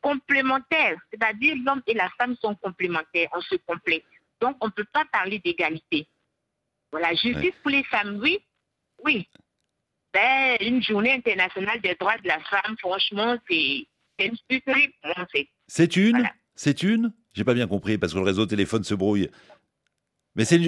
complémentaire, 0.00 0.96
c'est-à-dire 1.12 1.56
l'homme 1.64 1.82
et 1.86 1.94
la 1.94 2.08
femme 2.16 2.36
sont 2.40 2.54
complémentaires, 2.54 3.28
on 3.32 3.40
se 3.40 3.56
complète. 3.66 4.04
Donc, 4.40 4.56
on 4.60 4.66
ne 4.66 4.72
peut 4.72 4.86
pas 4.92 5.04
parler 5.12 5.38
d'égalité. 5.40 6.08
Voilà, 6.90 7.14
justice 7.14 7.54
pour 7.62 7.70
les 7.70 7.84
femmes, 7.84 8.18
oui, 8.22 8.38
oui. 9.04 9.28
Ben, 10.12 10.56
une 10.60 10.82
journée 10.82 11.12
internationale 11.12 11.80
des 11.80 11.94
droits 11.96 12.16
de 12.18 12.28
la 12.28 12.40
femme, 12.40 12.76
franchement, 12.78 13.36
c'est 13.48 13.86
une 14.18 14.36
C'est 15.66 15.96
une? 15.96 16.28
C'est 16.54 16.82
une? 16.82 17.12
J'ai 17.34 17.44
pas 17.44 17.54
bien 17.54 17.68
compris 17.68 17.98
parce 17.98 18.12
que 18.14 18.18
le 18.18 18.24
réseau 18.24 18.46
téléphone 18.46 18.82
se 18.84 18.94
brouille. 18.94 19.30
Mais 20.36 20.44
c'est 20.44 20.60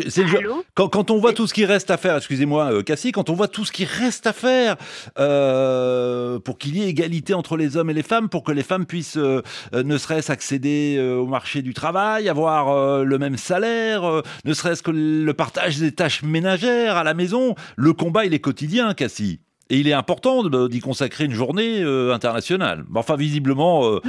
quand, 0.74 0.88
quand, 0.88 1.10
on 1.10 1.18
voit 1.18 1.32
tout 1.32 1.46
ce 1.46 1.54
qui 1.54 1.64
reste 1.64 1.92
à 1.92 1.96
faire, 1.96 2.16
excusez-moi 2.16 2.72
euh, 2.72 2.82
Cassie, 2.82 3.12
quand 3.12 3.30
on 3.30 3.34
voit 3.34 3.46
tout 3.46 3.64
ce 3.64 3.70
qui 3.70 3.84
reste 3.84 4.26
à 4.26 4.32
faire 4.32 4.76
euh, 5.18 6.40
pour 6.40 6.58
qu'il 6.58 6.76
y 6.76 6.82
ait 6.82 6.88
égalité 6.88 7.34
entre 7.34 7.56
les 7.56 7.76
hommes 7.76 7.88
et 7.90 7.94
les 7.94 8.02
femmes, 8.02 8.28
pour 8.28 8.42
que 8.42 8.50
les 8.50 8.64
femmes 8.64 8.84
puissent 8.84 9.16
euh, 9.16 9.42
ne 9.72 9.96
serait-ce 9.96 10.32
accéder 10.32 10.98
au 11.00 11.26
marché 11.26 11.62
du 11.62 11.72
travail, 11.72 12.28
avoir 12.28 13.04
le 13.04 13.18
même 13.18 13.36
salaire, 13.36 14.22
ne 14.44 14.54
serait-ce 14.54 14.82
que 14.82 14.90
le 14.90 15.34
partage 15.34 15.78
des 15.78 15.92
tâches 15.92 16.22
ménagères 16.22 16.96
à 16.96 17.04
la 17.04 17.14
maison, 17.14 17.54
le 17.76 17.92
combat 17.92 18.24
il 18.24 18.34
est 18.34 18.40
quotidien 18.40 18.92
Cassie. 18.94 19.40
Et 19.68 19.78
il 19.78 19.86
est 19.86 19.92
important 19.92 20.42
d'y 20.66 20.80
consacrer 20.80 21.26
une 21.26 21.34
journée 21.34 21.82
internationale. 21.82 22.84
Enfin, 22.92 23.14
visiblement, 23.14 24.00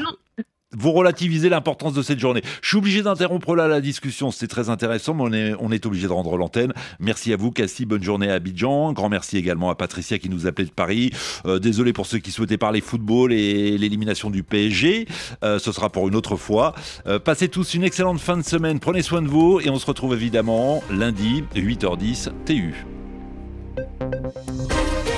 vous 0.78 0.92
relativisez 0.92 1.50
l'importance 1.50 1.94
de 1.94 2.02
cette 2.02 2.20
journée. 2.20 2.42
Je 2.62 2.70
suis 2.70 2.78
obligé 2.78 3.02
d'interrompre 3.02 3.56
là 3.56 3.68
la 3.68 3.82
discussion, 3.82 4.32
c'est 4.32 4.48
très 4.48 4.70
intéressant, 4.70 5.14
mais 5.14 5.24
on 5.24 5.34
est, 5.34 5.54
on 5.60 5.72
est 5.72 5.86
obligé 5.86 6.08
de 6.08 6.14
rendre 6.14 6.38
l'antenne. 6.38 6.74
Merci 7.00 7.34
à 7.34 7.38
vous, 7.38 7.52
Cassie, 7.52 7.86
bonne 7.86 8.04
journée 8.04 8.30
à 8.30 8.36
Abidjan. 8.36 8.94
Grand 8.94 9.10
merci 9.10 9.38
également 9.38 9.70
à 9.70 9.76
Patricia 9.76 10.18
qui 10.20 10.30
nous 10.30 10.48
appelait 10.48 10.66
de 10.66 10.72
Paris. 10.72 11.12
Euh, 11.46 11.60
désolé 11.60 11.94
pour 11.94 12.06
ceux 12.06 12.20
qui 12.20 12.32
souhaitaient 12.32 12.58
parler 12.58 12.82
football 12.82 13.34
et 13.34 13.78
l'élimination 13.78 14.30
du 14.30 14.44
PSG. 14.44 15.08
Euh, 15.44 15.60
ce 15.60 15.72
sera 15.72 15.90
pour 15.90 16.08
une 16.08 16.16
autre 16.16 16.36
fois. 16.36 16.74
Euh, 17.08 17.20
passez 17.20 17.50
tous 17.50 17.74
une 17.74 17.84
excellente 17.84 18.20
fin 18.20 18.38
de 18.38 18.44
semaine, 18.44 18.80
prenez 18.80 19.02
soin 19.02 19.22
de 19.22 19.28
vous 19.28 19.60
et 19.60 19.70
on 19.70 19.78
se 19.78 19.86
retrouve 19.86 20.14
évidemment 20.14 20.84
lundi, 20.90 21.44
8h10, 21.56 22.30
TU. 22.46 22.86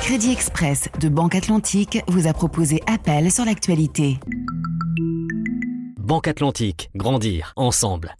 Crédit 0.01 0.31
Express 0.31 0.89
de 0.99 1.09
Banque 1.09 1.35
Atlantique 1.35 1.99
vous 2.07 2.27
a 2.27 2.33
proposé 2.33 2.81
Appel 2.87 3.31
sur 3.31 3.45
l'actualité. 3.45 4.19
Banque 6.03 6.27
Atlantique, 6.27 6.89
grandir 6.95 7.53
ensemble. 7.55 8.17